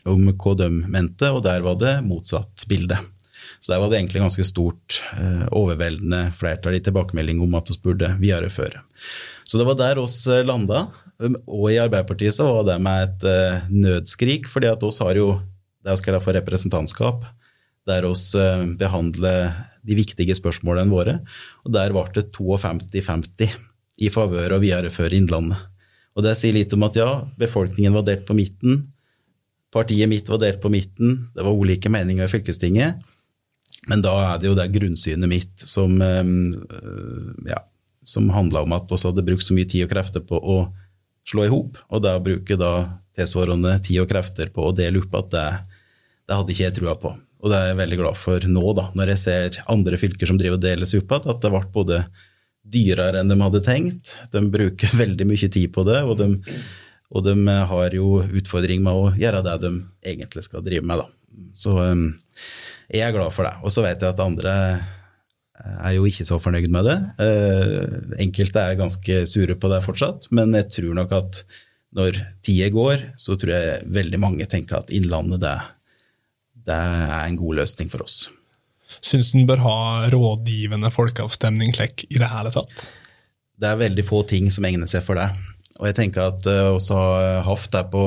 [0.08, 2.98] om hva de mente, og der var det motsatt bilde.
[3.60, 7.78] Så der var det egentlig ganske stort, eh, overveldende flertall i tilbakemelding om at vi
[7.82, 8.82] burde videreføre.
[9.48, 10.88] Så det var der oss eh, landa.
[11.18, 15.32] Og i Arbeiderpartiet så var det med et uh, nødskrik, fordi at oss har jo
[15.82, 17.24] det vi kaller for representantskap,
[17.88, 19.50] der oss uh, behandler
[19.82, 21.16] de viktige spørsmålene våre.
[21.66, 23.56] Og der ble det 52-50
[23.98, 25.58] i favør av å videreføre Innlandet.
[26.18, 28.88] Og det sier litt om at ja, befolkningen var delt på midten.
[29.74, 31.28] Partiet mitt var delt på midten.
[31.34, 32.98] Det var ulike meninger i fylkestinget.
[33.88, 36.56] Men da er det jo det grunnsynet mitt som, um,
[37.46, 37.60] ja,
[38.02, 40.58] som handla om at vi hadde brukt så mye tid og krefter på å
[41.28, 42.72] slå i hop, og da bruke da
[43.18, 45.46] tilsvarende tid og krefter på å dele opp, at det,
[46.28, 47.12] det hadde ikke jeg trua på.
[47.38, 50.38] Og det er jeg veldig glad for nå, da, når jeg ser andre fylker som
[50.40, 52.02] driver og deler seg opp igjen, at det ble både
[52.68, 56.30] dyrere enn de hadde tenkt, de bruker veldig mye tid på det, og de,
[57.08, 57.36] og de
[57.72, 59.72] har jo utfordring med å gjøre det de
[60.12, 61.04] egentlig skal drive med.
[61.04, 61.46] Da.
[61.58, 62.10] Så um,
[62.88, 63.54] jeg er glad for det.
[63.64, 64.54] Og så vet jeg at andre
[65.58, 66.98] er jo ikke så fornøyd med det.
[67.20, 71.42] Uh, enkelte er ganske sure på det fortsatt, men jeg tror nok at
[71.98, 75.54] når tida går, så tror jeg veldig mange tenker at Innlandet det,
[76.68, 78.26] det er en god løsning for oss.
[79.04, 79.78] Syns du en bør ha
[80.12, 82.88] rådgivende folkeavstemning slik i det hele tatt?
[83.58, 85.30] Det er veldig få ting som egner seg for det.
[85.78, 88.04] Og jeg tenker at uh, også har hatt det på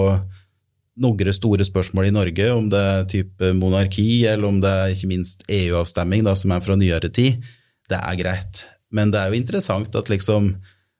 [1.02, 5.10] noen store spørsmål i Norge, om det er type monarki, eller om det er ikke
[5.10, 7.42] minst EU-avstemming, som er fra nyere tid,
[7.90, 8.66] det er greit.
[8.94, 10.54] Men det er jo interessant at liksom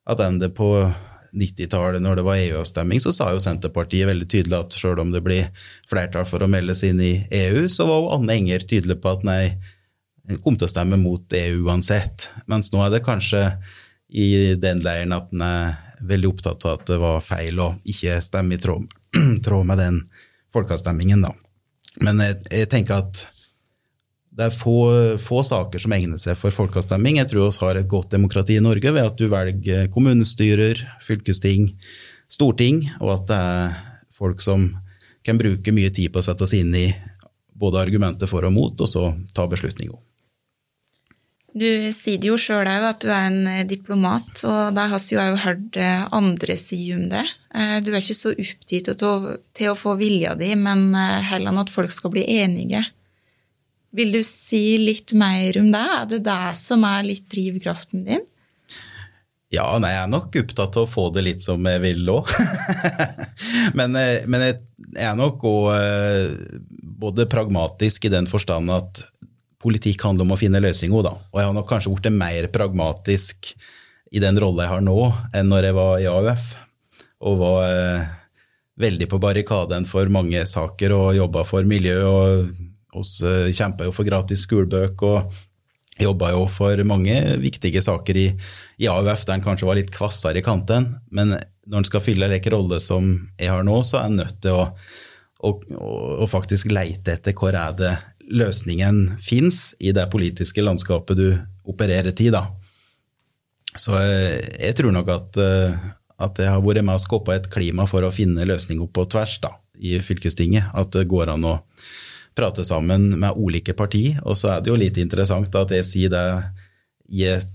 [0.10, 0.72] at enda på
[1.32, 5.22] 90-tallet, når det var EU-avstemming, så sa jo Senterpartiet veldig tydelig at selv om det
[5.24, 5.52] blir
[5.90, 7.14] flertall for å melde seg inn i
[7.46, 9.44] EU, så var jo Anne Enger tydelig på at nei,
[10.44, 12.30] kom til å stemme mot EU uansett.
[12.52, 13.46] Mens nå er det kanskje
[14.12, 18.18] i den leiren at en er veldig opptatt av at det var feil å ikke
[18.26, 18.90] stemme i tråd
[19.46, 20.02] tråd med den
[20.54, 21.26] folkeavstemningen.
[22.02, 23.26] Men jeg, jeg, tenker at
[24.32, 24.76] det er få,
[25.20, 27.20] få, saker som egner seg for folkeavstemning.
[27.20, 31.74] Jeg tror vi har et godt demokrati i Norge ved at du velger kommunestyrer, fylkesting,
[32.32, 33.82] storting, og at det er
[34.16, 34.70] folk som
[35.26, 36.88] kan bruke mye tid på å sette seg inn i
[37.62, 40.00] både argumenter for og mot, og så ta beslutninger.
[41.52, 45.18] Du sier jo sjøl òg at du er en eh, diplomat, og der har vi
[45.18, 47.26] jo hørt eh, andre si om det.
[47.52, 49.04] Eh, du er ikke så opptatt
[49.60, 52.86] til å få vilja di, men heller at folk skal bli enige.
[53.92, 55.84] Vil du si litt mer om det?
[55.98, 58.24] Er det det som er litt drivkraften din?
[59.52, 62.32] Ja, nei, jeg er nok opptatt av å få det litt som jeg vil òg.
[63.78, 64.00] men,
[64.32, 65.66] men, jeg er nok òg
[67.02, 69.04] både pragmatisk i den forstand at
[69.62, 71.14] politikk handler om å finne løsninger, da.
[71.32, 73.54] Og jeg har nok kanskje blitt mer pragmatisk
[74.12, 74.98] i den rolla jeg har nå,
[75.38, 76.50] enn når jeg var i AUF.
[77.30, 78.10] Og var eh,
[78.82, 82.02] veldig på barrikaden for mange saker og jobba for miljø.
[82.10, 82.52] og
[82.98, 88.28] oss eh, kjempa jo for gratis skolebøker og jobba jo for mange viktige saker i,
[88.82, 90.90] i AUF der en kanskje var litt kvassere i kanten.
[91.14, 91.36] Men
[91.68, 94.58] når en skal fylle en rolle som jeg har nå, så er en nødt til
[94.58, 94.66] å,
[95.48, 97.94] og, og, og, faktisk leite etter hvor er det
[98.30, 101.28] løsningen fins i det politiske landskapet du
[101.68, 102.30] opererer i.
[102.34, 102.46] da.
[103.78, 105.76] Så eh, jeg tror nok at, eh,
[106.22, 109.38] at jeg har vært med å skapa et klima for å finne løsninger på tvers
[109.44, 110.72] da, i fylkestinget.
[110.74, 111.58] At det går an å
[112.38, 114.20] prate sammen med ulike partier.
[114.26, 116.26] Og så er det jo litt interessant at jeg sier det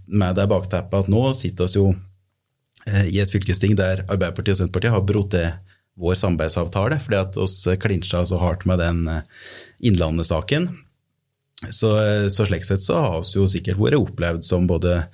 [0.06, 1.86] med det bakteppet at nå sitter vi jo
[2.84, 5.36] eh, i et fylkesting der Arbeiderpartiet og Senterpartiet har brutt
[5.96, 9.22] vår samarbeidsavtale, fordi at oss klinsja så hardt med den eh,
[9.88, 10.68] Innlandet-saken.
[11.72, 15.06] Så, eh, så, slik sett så har vi jo sikkert vært opplevd som både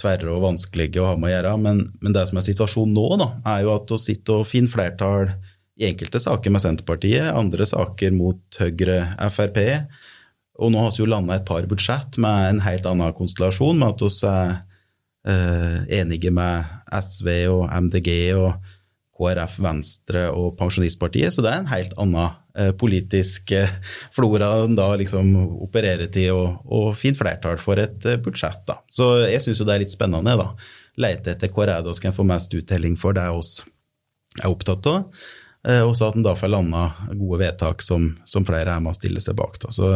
[0.00, 3.06] tverre og vanskelige å ha med å gjøre, men, men, det som er situasjonen nå,
[3.22, 5.30] da, er jo at vi sitter og finner flertall
[5.76, 9.00] i enkelte saker med Senterpartiet, andre saker mot Høyre,
[9.32, 9.58] Frp.
[10.56, 13.94] Og nå har vi jo landa et par budsjett med en helt annen konstellasjon, med
[13.94, 14.54] at vi er
[15.28, 18.56] eh, enige med SV og MDG og
[19.16, 23.72] KrF, Venstre og Pensjonistpartiet, så det er en helt annen eh, politisk eh,
[24.14, 25.32] flora enn da liksom
[25.64, 28.66] opererer til og, og fint flertall for et eh, budsjett.
[28.68, 28.80] da.
[28.92, 30.50] Så jeg syns det er litt spennende, da.
[31.00, 33.58] Lete etter hvor er det vi kan få mest uttelling for det oss
[34.42, 35.24] er opptatt av.
[35.66, 38.96] Og så at en da får landa gode vedtak som, som, flere er med å
[38.96, 39.56] stille seg bak.
[39.64, 39.72] Da.
[39.74, 39.88] Så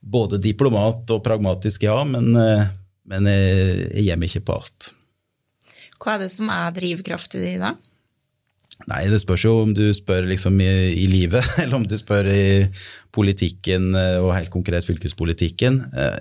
[0.00, 4.88] både diplomat og pragmatisk, ja, men, men jeg, gjemmer ikke på alt.
[6.00, 7.74] Hva er det som er drivkraften din da?
[8.90, 12.30] Nei, det spørs jo om du spør liksom i, i, livet, eller om du spør
[12.32, 12.46] i
[13.14, 15.78] politikken, eh, og helt konkret fylkespolitikken.
[15.94, 16.16] Eh,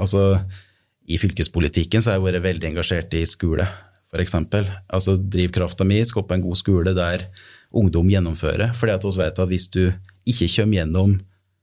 [0.00, 0.42] altså,
[1.08, 3.64] i fylkespolitikken så har jeg vært veldig engasjert i skole,
[4.12, 4.36] f.eks.
[4.36, 7.24] Altså, drivkrafta mi skal på en god skole der
[7.70, 8.74] ungdom gjennomfører.
[8.74, 9.82] fordi at vi vet at hvis du
[10.26, 11.18] ikke kommer gjennom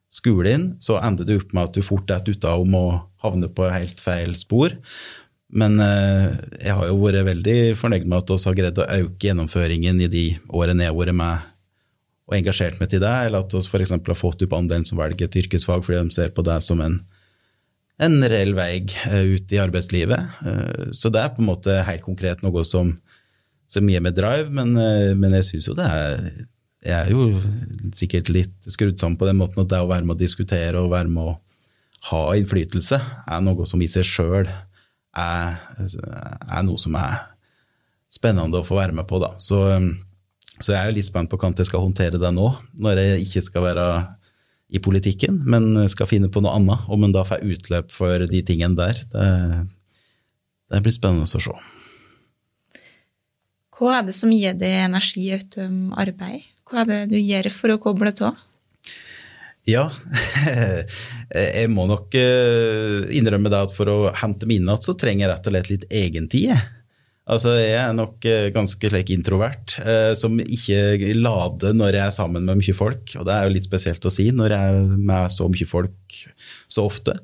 [0.09, 2.87] skolen, så ender det opp med at du fort detter ut om å
[3.21, 4.73] havne på helt feil spor.
[5.47, 9.29] Men eh, jeg har jo vært veldig fornøyd med at vi har greid å øke
[9.29, 11.53] gjennomføringen i de årene jeg har vært med
[12.27, 13.93] og engasjert meg til det, eller at vi f.eks.
[13.95, 16.97] har fått opp andelen som velger et yrkesfag fordi de ser på det som en,
[18.03, 20.43] en reell vei eh, ut i arbeidslivet.
[20.43, 22.91] Eh, så det er på en måte helt konkret noe som,
[23.63, 24.75] som gir meg drive, men,
[25.15, 26.29] men jeg syns jo det er
[26.87, 27.23] Jeg er jo
[27.95, 30.91] sikkert litt skrudd sammen på den måten at det å være med å diskutere og
[30.91, 31.37] være med å
[32.11, 34.51] ha innflytelse er noe som i seg sjøl
[35.17, 37.17] er, er, noe som er
[38.11, 39.19] spennende å få være med på.
[39.23, 39.33] Da.
[39.41, 39.95] Så um,
[40.57, 42.47] Så jeg er litt spent på hvordan jeg skal håndtere det nå,
[42.81, 43.87] når jeg ikke skal være
[44.73, 46.87] i politikken, men skal finne på noe annet.
[46.89, 49.27] Om en da får utløp for de tingene der, det,
[50.73, 51.53] det blir spennende å se.
[53.77, 56.49] Hva er det som gir deg energi utom arbeid?
[56.67, 58.41] Hva er det du gjør for å koble av?
[59.67, 59.89] Ja,
[61.35, 65.25] jeg må nok eh, innrømme det at for å hente meg inn igjen, så trenger
[65.25, 66.53] jeg rett og slett litt egentid.
[67.27, 72.15] Altså, jeg er nok eh, ganske slik introvert, eh, som ikke lader når jeg er
[72.15, 73.11] sammen med mye folk.
[73.19, 76.21] Og det er jo litt spesielt å si når jeg er med så mye folk
[76.71, 77.17] så ofte.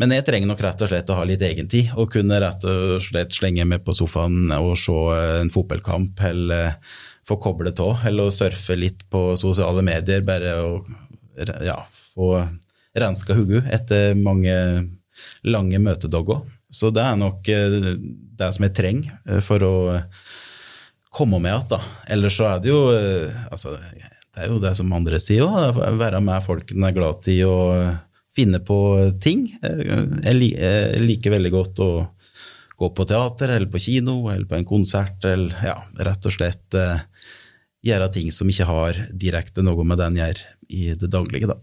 [0.00, 2.96] Men jeg trenger nok rett og slett å ha litt egentid, og kunne rett og
[3.04, 4.96] slett slenge meg på sofaen og se
[5.42, 6.80] en fotballkamp, eller
[7.28, 10.72] få koblet av, eller surfe litt på sosiale medier, bare å
[11.64, 11.78] ja,
[12.14, 12.36] få
[12.94, 14.54] renska hodet etter mange
[15.46, 16.42] lange møtedager.
[16.74, 17.76] Så det er nok eh,
[18.38, 19.74] det som jeg trenger eh, for å
[21.14, 21.86] komme med igjen.
[22.16, 23.76] Ellers så er det jo eh, altså,
[24.34, 27.38] det er jo det som andre sier òg, være med folk en er glad i
[27.46, 27.58] å
[28.34, 28.76] finne på
[29.22, 29.46] ting.
[29.62, 31.90] Jeg liker veldig godt å
[32.74, 36.74] gå på teater eller på kino eller på en konsert, eller ja, rett og slett
[37.86, 40.42] gjøre ting som ikke har direkte noe med den gjør
[40.72, 41.60] i det daglige, da.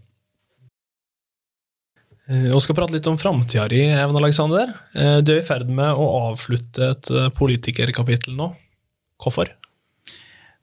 [2.32, 4.70] Vi eh, skal prate litt om framtida di, Even Alexander.
[4.94, 8.52] Eh, du er i ferd med å avslutte et eh, politikerkapittel nå.
[9.22, 9.50] Hvorfor?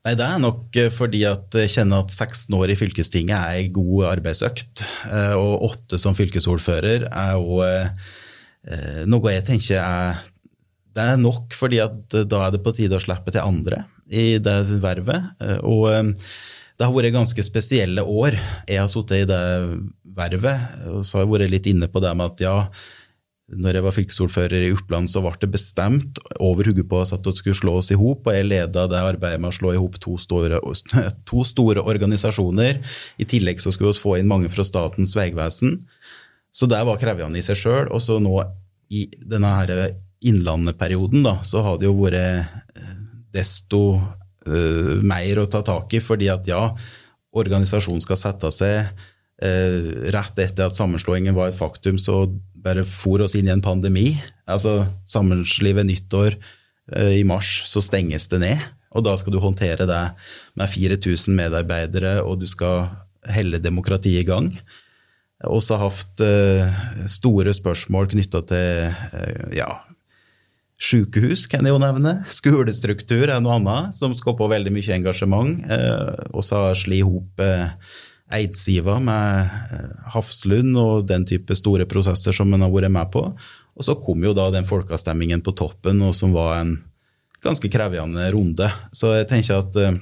[0.08, 3.68] Nei, Det er nok fordi at jeg kjenner at 16 år i fylkestinget er ei
[3.76, 4.86] god arbeidsøkt.
[5.36, 7.60] Og åtte som fylkesordfører er jo
[9.12, 10.22] noe jeg tenker er
[10.96, 14.40] Det er nok, fordi at da er det på tide å slippe til andre i
[14.40, 15.36] det vervet.
[15.68, 15.92] Og
[16.80, 18.38] det har vært ganske spesielle år.
[18.70, 19.44] Jeg har sittet i det
[20.16, 22.54] vervet, og så har jeg vært litt inne på det med at ja,
[23.60, 27.26] når jeg var fylkesordfører i Oppland, så ble det bestemt over hodet på oss at
[27.26, 29.82] vi skulle slå oss i hop, og jeg leda det arbeidet med å slå i
[29.82, 30.16] hop to,
[31.30, 32.80] to, store organisasjoner.
[33.20, 35.82] I tillegg så skulle vi få inn mange fra Statens vegvesen.
[36.56, 37.90] Så det var krevende i seg sjøl.
[37.92, 38.38] Og så nå
[38.96, 39.76] i denne her
[40.20, 42.50] Innlandet-perioden, da, så har det jo vært
[43.36, 43.82] desto
[44.50, 46.64] uh, mer å ta tak i, fordi at ja,
[47.38, 52.26] organisasjonen skal sette seg uh, rett etter at sammenslåingen var et faktum, så
[52.60, 54.12] bare for oss inn i en pandemi.
[54.50, 58.68] Altså sammenslivet nyttår uh, i mars, så stenges det ned.
[58.98, 60.04] Og da skal du håndtere det
[60.58, 62.90] med 4000 medarbeidere, og du skal
[63.30, 64.50] helle demokratiet i gang.
[65.46, 66.24] Også hatt
[67.08, 69.70] store spørsmål knytta til ja,
[70.80, 72.22] Sykehus kan jeg jo nevne.
[72.32, 75.66] Skolestruktur er noe annet som skaper veldig mye engasjement.
[75.68, 77.74] Eh, og så sli i hop eh,
[78.40, 83.26] Eidsiva med eh, Hafslund og den type store prosesser som en har vært med på.
[83.76, 86.74] Og så kom jo da den folkeavstemmingen på toppen, og som var en
[87.44, 88.72] ganske krevende runde.
[88.96, 90.00] Så jeg tenker at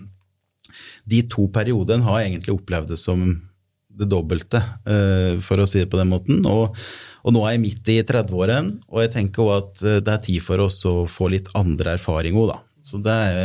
[1.05, 3.21] de to periodene har jeg egentlig opplevd det som
[3.97, 4.63] det dobbelte,
[5.45, 6.41] for å si det på den måten.
[6.49, 6.73] Og
[7.27, 10.25] og nå er jeg midt i 30-åren, og jeg tenker også at eh, det er
[10.29, 12.59] tid for oss å få litt andre erfaring òg, da.
[12.87, 13.41] Så det er,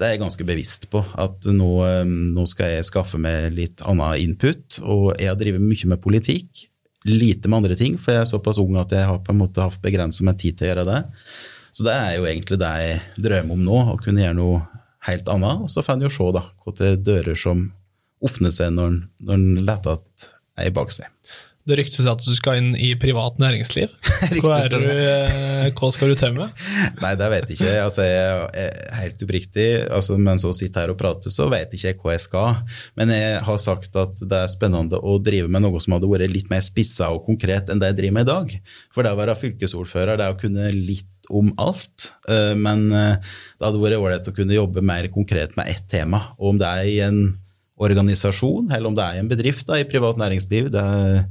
[0.00, 3.84] det er, jeg ganske bevisst på, at nå, eh, nå, skal jeg skaffe meg litt
[3.84, 4.78] annen input.
[4.80, 6.64] Og jeg har drevet mye med politikk,
[7.04, 9.60] lite med andre ting, for jeg er såpass ung at jeg har på en måte
[9.60, 11.02] hatt begrenset med tid til å gjøre det.
[11.74, 14.62] Så det er jo egentlig det jeg drømmer om nå, å kunne gjøre noe
[15.04, 15.66] helt annet.
[15.66, 17.66] Og så får en jo se da, hvilke dører som
[18.24, 19.02] åpner seg når
[19.36, 21.13] en leter at jeg er bak seg.
[21.64, 23.92] Det ryktes at du skal inn i privat næringsliv.
[24.44, 26.52] Hva, du, eh, hva skal du til med?
[27.02, 27.72] Nei, det vet jeg ikke.
[27.80, 31.96] Altså, jeg er helt oppriktig, altså, mens jeg sitter her og prater, så vet jeg
[31.96, 32.58] ikke hva jeg skal.
[33.00, 36.34] Men jeg har sagt at det er spennende å drive med noe som hadde vært
[36.34, 38.54] litt mer spissa og konkret enn det jeg driver med i dag.
[38.92, 42.10] For det å være fylkesordfører, det er å kunne litt om alt.
[42.28, 43.16] Eh, men eh,
[43.56, 46.26] det hadde vært ålreit å kunne jobbe mer konkret med ett tema.
[46.36, 47.22] Og om det er i en
[47.80, 51.24] organisasjon, eller om det er en bedrift da, i privat næringsliv er,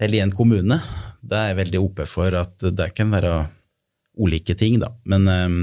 [0.00, 0.80] eller i en kommune.
[1.20, 3.34] Det er jeg veldig oppe for at det kan være
[4.20, 4.90] ulike ting, da.
[5.04, 5.60] Men, ehm,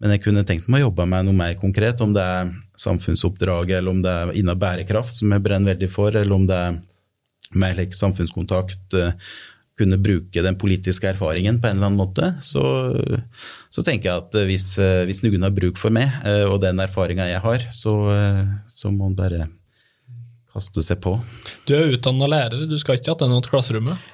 [0.00, 2.50] men, jeg kunne tenkt meg å jobbe med noe mer konkret, om det er
[2.80, 6.58] samfunnsoppdraget, eller om det er innen bærekraft, som jeg brenner veldig for, eller om det
[6.58, 6.80] er
[7.54, 8.98] mer like, samfunnskontakt,
[9.78, 12.62] kunne bruke den politiske erfaringen på en eller annen måte, så,
[13.72, 14.68] så tenker jeg at hvis,
[15.08, 18.92] hvis, noen har bruk for meg eh, og den erfaringa jeg har, så, eh, så
[18.92, 19.48] må man bare
[20.54, 21.16] kaste seg på.
[21.66, 24.12] Du er utdanna lærer, du skal ikke tilbake til klasserommet?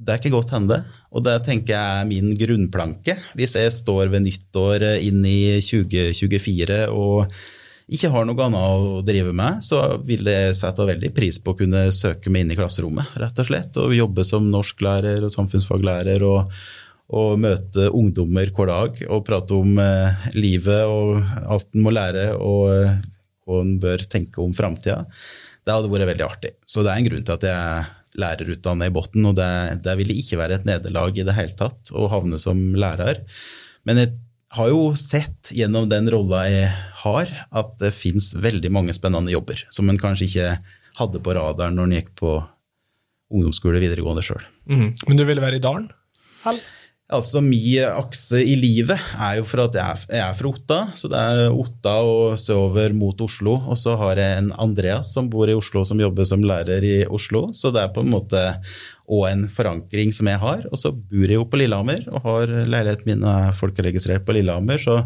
[0.00, 0.78] Det er ikke godt hende,
[1.12, 3.16] og det tenker jeg er min grunnplanke.
[3.36, 7.34] Hvis jeg står ved nyttår inn i 2024 og
[7.90, 11.58] ikke har noe annet å drive med, så vil jeg sette veldig pris på å
[11.58, 13.78] kunne søke meg inn i klasserommet, rett og slett.
[13.82, 16.52] Og jobbe som norsklærer og samfunnsfaglærer og,
[17.18, 21.18] og møte ungdommer hver dag og prate om eh, livet og
[21.50, 23.00] alt en må lære og eh,
[23.50, 25.02] hva en bør tenke om framtida.
[25.66, 26.54] Det hadde vært veldig artig.
[26.70, 29.50] Så det er en grunn til at jeg er lærerutdannet i bunnen, og det,
[29.82, 33.24] det ville ikke være et nederlag i det hele tatt å havne som lærer.
[33.86, 34.14] Men jeg
[34.56, 36.70] har jo sett gjennom den rolla jeg
[37.04, 40.48] har, at det fins veldig mange spennende jobber som en kanskje ikke
[40.98, 42.34] hadde på radaren når en gikk på
[43.30, 44.42] ungdomsskole videregående sjøl.
[44.66, 44.90] Mm.
[45.06, 45.86] Men du ville være i dalen?
[46.42, 46.58] Vel?
[47.10, 51.18] Altså, Min akse i livet er jo for at jeg er, fra Otta, så det
[51.18, 53.56] er Otta og sørover mot Oslo.
[53.66, 56.96] Og så har jeg en Andreas som bor i Oslo, som jobber som lærer i
[57.10, 57.48] Oslo.
[57.56, 58.44] Så det er på en måte
[59.10, 60.66] òg en forankring som jeg har.
[60.70, 64.78] Og så bor jeg jo på Lillehammer og har leiligheten min er folkeregistrert på Lillehammer.
[64.78, 65.02] så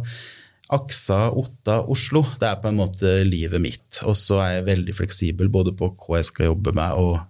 [0.75, 4.01] Aksa, Otta, Oslo, det er på en måte livet mitt.
[4.09, 7.21] Og så er jeg veldig fleksibel både på hva jeg skal jobbe med, og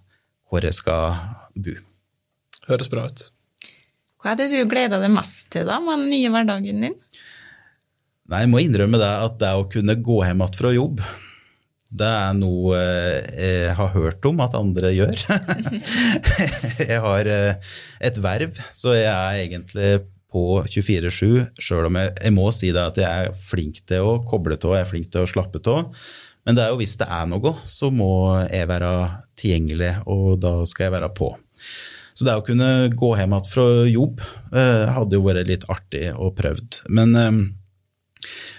[0.49, 1.19] hvor jeg skal
[1.55, 1.75] bo.
[2.69, 3.27] Høres bra ut.
[4.25, 6.95] Hva er det du gleder deg mest til da, med den nye hverdagen din?
[8.25, 11.03] Nei, jeg må innrømme det at det å kunne gå hjem igjen fra jobb,
[11.93, 13.35] det er noe eh,
[13.69, 15.21] jeg har hørt om at andre gjør.
[16.89, 17.71] jeg har eh,
[18.09, 19.93] et verv, så jeg er egentlig
[20.33, 24.19] på 24-7, sjøl om jeg, jeg må si det at jeg er flink til å
[24.25, 25.93] koble av, jeg er flink til å slappe av.
[26.49, 28.13] Men det er jo hvis det er noe, så må
[28.49, 28.95] jeg være
[29.37, 31.35] tilgjengelig, og da skal jeg være på.
[32.15, 34.21] Så det å kunne gå hjem igjen fra jobb
[34.55, 36.77] eh, hadde jo vært litt artig og prøvd.
[36.95, 37.41] Men, eh,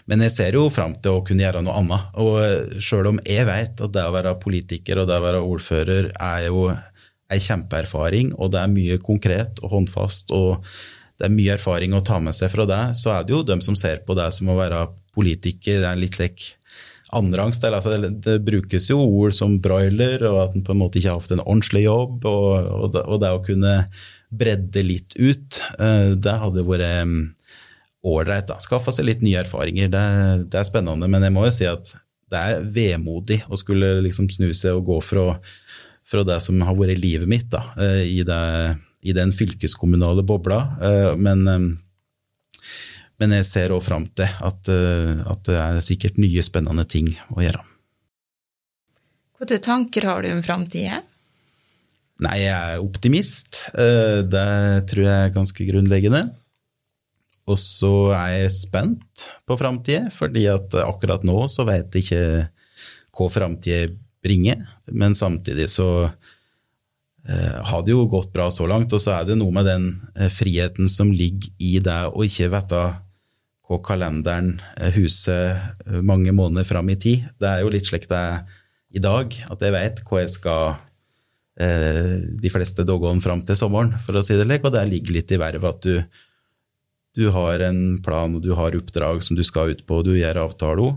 [0.07, 2.11] men jeg ser jo fram til å kunne gjøre noe annet.
[2.21, 5.41] Og eh, sjøl om jeg vet at det å være politiker og det å være
[5.47, 6.69] ordfører er jo
[7.33, 10.63] ei kjempeerfaring, og det er mye konkret og håndfast, og
[11.17, 13.65] det er mye erfaring å ta med seg fra det, så er det jo dem
[13.65, 14.85] som ser på det som å være
[15.17, 16.19] politiker, det er litt
[17.07, 17.65] lik andreangst.
[17.65, 21.11] Altså det, det, brukes jo ord som broiler, og at en på en måte ikke
[21.11, 22.25] har hatt en ordentlig jobb.
[22.25, 23.75] Og, og, det, og det, å kunne
[24.31, 27.15] bredde litt ut, uh, det hadde vært
[28.07, 28.51] ålreit.
[28.51, 29.89] Um, Skaffa seg litt nye erfaringer.
[29.93, 30.05] Det,
[30.51, 31.95] det, er spennende, men jeg må jo si at
[32.27, 35.37] det er vemodig å skulle liksom snu seg og gå fra,
[36.07, 38.23] fra det som har vært livet mitt, da, uh, i,
[39.07, 40.63] i, den fylkeskommunale bobla.
[40.83, 41.69] Uh, men um,
[43.21, 47.13] men jeg ser òg fram til at, eh, at, det er sikkert nye, spennende ting
[47.33, 47.63] å gjøre.
[49.37, 51.03] Hvilke tanker har du om framtida?
[52.25, 53.67] Nei, jeg er optimist.
[53.77, 54.49] Eh, det
[54.91, 56.23] tror jeg er ganske grunnleggende.
[57.47, 62.23] Og så er jeg spent på framtida, fordi at akkurat nå så vet jeg ikke
[63.17, 63.93] hva framtida
[64.25, 64.65] bringer.
[64.93, 69.39] Men samtidig så eh, har det jo gått bra så langt, og så er det
[69.41, 69.89] noe med den
[70.33, 72.85] friheten som ligger i det å ikke vite
[73.67, 74.57] hva kalenderen
[74.95, 75.57] huset huser
[75.87, 77.27] eh, mange måneder fram i tid.
[77.41, 78.45] Det er jo litt slik det er
[78.97, 80.77] i dag, at jeg vet hva jeg skal
[81.61, 84.65] eh, de fleste doggene fram til sommeren, for å si det slik.
[84.65, 86.23] Og det ligger litt i vervet at du,
[87.19, 90.15] du, har en plan og du har oppdrag som du skal ut på, og du
[90.17, 90.95] gjør avtaler.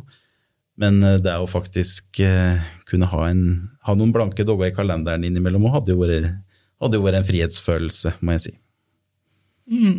[0.80, 3.43] Men eh, det å faktisk eh, kunne ha, en,
[3.88, 8.38] ha, noen blanke dogger i kalenderen innimellom hadde jo hadde jo vært en frihetsfølelse, må
[8.38, 8.55] jeg si.
[9.70, 9.97] Mm.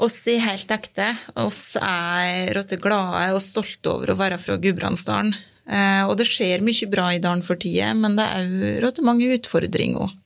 [0.00, 1.10] Oss er helt ekte.
[1.40, 5.34] Oss er rått glade og stolte over å være fra Gudbrandsdalen.
[5.70, 9.02] Eh, og det skjer mye bra i dalen for tida, men det er òg rått
[9.06, 10.16] mange utfordringer.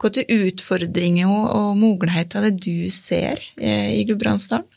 [0.00, 4.68] Hvilke utfordringer og muligheter er det du ser eh, i Gudbrandsdalen?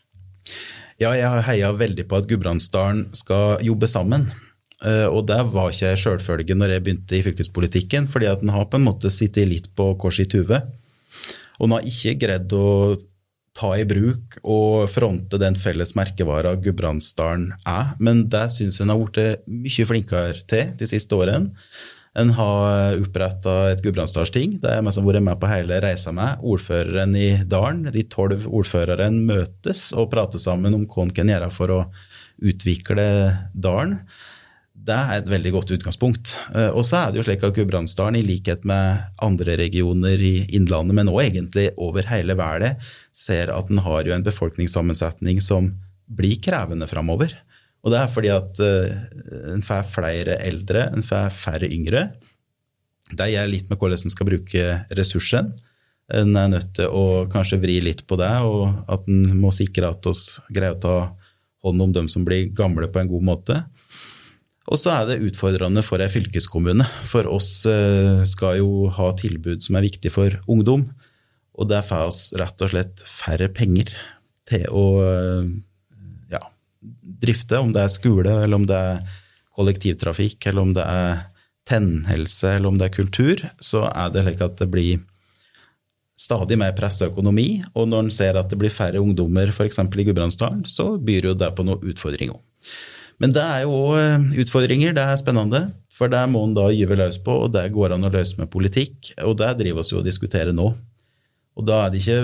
[1.01, 4.29] Ja, jeg har heia veldig på at Gudbrandsdalen skal jobbe sammen.
[4.83, 8.53] Eh, og det var ikke jeg sjølfølge når jeg begynte i fylkespolitikken, fordi at den
[8.55, 10.59] har på en måte sittet litt på kors i tue.
[11.59, 12.67] Og den har ikke greid å
[13.57, 17.93] ta i bruk og fronte den felles merkevara Gudbrandsdalen er.
[18.03, 21.53] Men det syns en har blitt mye flinkere til de siste årene.
[22.13, 24.59] En har oppretta et gudbrandsdalsting.
[24.61, 26.43] Det er jeg som har vært med på hele reisa med.
[26.45, 31.49] Ordføreren i dalen, de tolv ordførerne møtes og prater sammen om hva en kan gjøre
[31.53, 31.79] for å
[32.43, 33.07] utvikle
[33.53, 33.97] dalen.
[34.83, 36.33] Det er et veldig godt utgangspunkt.
[36.51, 40.33] Eh, og så er det jo slik at Gudbrandsdalen, i likhet med andre regioner i
[40.57, 42.81] Innlandet, men òg egentlig over hele verden,
[43.15, 45.71] ser at den har jo en befolkningssammensetning som
[46.11, 47.31] blir krevende framover.
[47.83, 48.91] Og det er fordi at uh,
[49.53, 52.05] en får flere eldre, en får færre yngre.
[53.11, 54.67] Det gjør litt med hvordan en skal bruke
[54.99, 55.51] ressursen.
[56.13, 59.91] En er nødt til å kanskje vri litt på det, og at en må sikre
[59.91, 60.97] at vi greier å ta
[61.63, 63.59] hånd om dem som blir gamle, på en god måte.
[64.71, 66.85] Og så er det utfordrende for ei fylkeskommune.
[67.09, 70.87] For oss uh, skal jo ha tilbud som er viktig for ungdom.
[71.53, 73.91] Og der får oss rett og slett færre penger
[74.49, 74.85] til å
[76.31, 76.41] ja,
[77.23, 79.19] drifte, om det er skole, eller om det er
[79.53, 81.21] kollektivtrafikk, eller om det er
[81.69, 85.03] tennhelse, eller om det er kultur, så er det slik at det blir
[86.19, 89.79] stadig mer pressa økonomi, og når en ser at det blir færre ungdommer f.eks.
[89.79, 92.37] i Gudbrandsdalen, så byr jo det på noen utfordringer.
[93.23, 95.69] Men det er jo òg utfordringer, det er spennende.
[95.93, 98.51] For det må en da gyve løs på, og det går an å løse med
[98.51, 99.13] politikk.
[99.23, 100.73] Og det driver oss jo og diskuterer nå.
[101.53, 102.17] Og da er det ikke,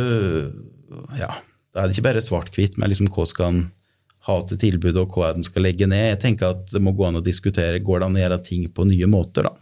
[1.22, 1.30] ja,
[1.72, 3.62] da er det ikke bare svart-hvitt med liksom hva skal en
[4.28, 6.10] ha til tilbud, og hva er en skal legge ned.
[6.10, 8.68] Jeg tenker at det må gå an å diskutere går det an å gjøre ting
[8.74, 9.48] på nye måter.
[9.48, 9.54] da.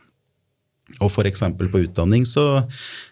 [1.04, 1.44] Og f.eks.
[1.60, 2.64] på utdanning så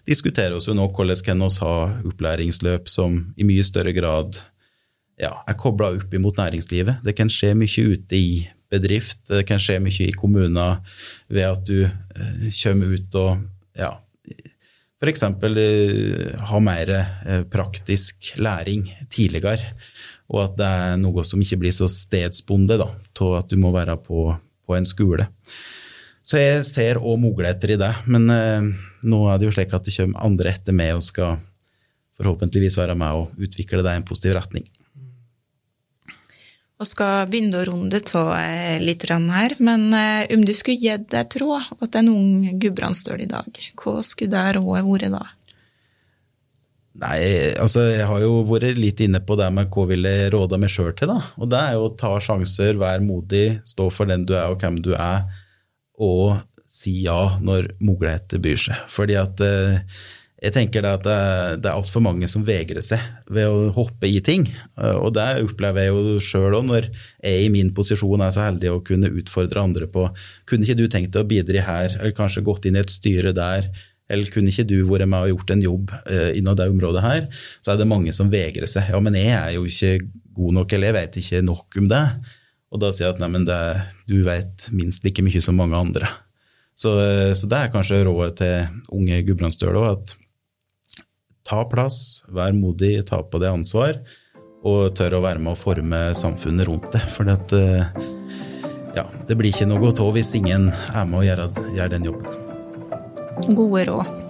[0.07, 1.75] diskuterer vi jo nå hvordan kan vi ha
[2.07, 4.39] opplæringsløp som i mye større grad
[5.21, 7.03] ja, er kobla opp imot næringslivet.
[7.05, 8.29] Det kan skje mye ute i
[8.71, 10.81] bedrift, det kan skje mye i kommuner
[11.31, 13.37] ved at du eh, kommer ut og
[13.77, 13.93] ja,
[15.01, 15.23] f.eks.
[15.23, 19.71] Eh, ha mer eh, praktisk læring tidligere.
[20.33, 22.95] Og at det er noe som ikke blir så stedsbonde av
[23.37, 24.31] at du må være på,
[24.65, 25.27] på en skole.
[26.25, 27.91] Så jeg ser òg muligheter i det.
[28.09, 28.71] Men eh,
[29.05, 31.37] nå er det jo slik at det kommer andre etter meg og skal
[32.15, 34.65] forhåpentligvis være med og utvikle det i en positiv retning.
[36.75, 41.13] Vi skal begynne å runde av eh, litt her, men eh, om du skulle gitt
[41.15, 43.47] et råd til en ung gudbrandsdøl i dag,
[43.79, 45.23] hva skulle det rådet vært da?
[46.95, 47.19] Nei,
[47.59, 50.71] altså jeg har jo vært litt inne på det med hva ville jeg råda meg
[50.71, 51.31] sjøl til, da.
[51.39, 54.59] Og det er jo å ta sjanser, være modig, stå for den du er og
[54.63, 55.25] hvem du er,
[55.99, 56.37] og
[56.71, 58.83] si ja når muligheter byr seg.
[58.91, 59.79] Fordi at eh,
[60.45, 61.05] jeg tenker det at
[61.57, 63.01] det, er altfor mange som vegrer seg
[63.33, 64.45] ved å hoppe i ting.
[64.77, 68.45] Eh, og det opplever jeg jo sjøl òg, når jeg i min posisjon er så
[68.45, 70.05] heldig å kunne utfordre andre på
[70.45, 73.33] Kunne ikke du tenkt deg å bidra her, eller kanskje gått inn i et styre
[73.35, 73.71] der?
[74.11, 77.23] Eller kunne ikke du vært med og gjort en jobb uh, innen det området her?
[77.65, 78.91] Så er det mange som vegrer seg.
[78.93, 79.95] Ja, men jeg er jo ikke
[80.37, 82.03] god nok, eller jeg vet ikke nok om det.
[82.69, 83.63] Og da sier jeg at nei,
[84.05, 86.11] du vet minst like mye som mange andre.
[86.77, 90.15] Så, uh, så det er kanskje rådet til unge gudbrandsdøl òg, at
[91.45, 94.01] ta plass, vær modig, ta på det ansvar,
[94.65, 97.03] og tør å være med å forme samfunnet rundt det.
[97.13, 97.85] For uh,
[98.97, 101.45] ja, det blir ikke noe av hvis ingen er med og gjør,
[101.77, 102.43] gjør den jobben.
[103.53, 104.21] Gode råd.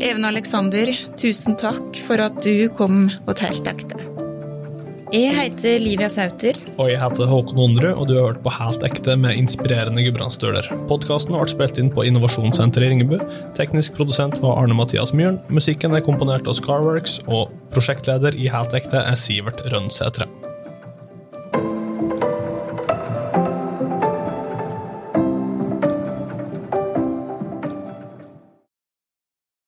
[0.00, 0.90] Even Alexander,
[1.20, 3.36] tusen takk for at du kom og
[3.72, 4.15] ekte.
[5.16, 6.58] Jeg heter Livia Sauter.
[6.76, 10.68] Og jeg heter Håkon Ondre, og du har hørt på Helt ekte med inspirerende gudbrandsdøler.
[10.90, 13.16] Podkasten ble spilt inn på Innovasjonssenteret i Ringebu.
[13.56, 15.40] Teknisk produsent var Arne Mathias Myhren.
[15.48, 20.28] Musikken er komponert av Scarworks, og prosjektleder i Helt ekte er Sivert Rønnsætre.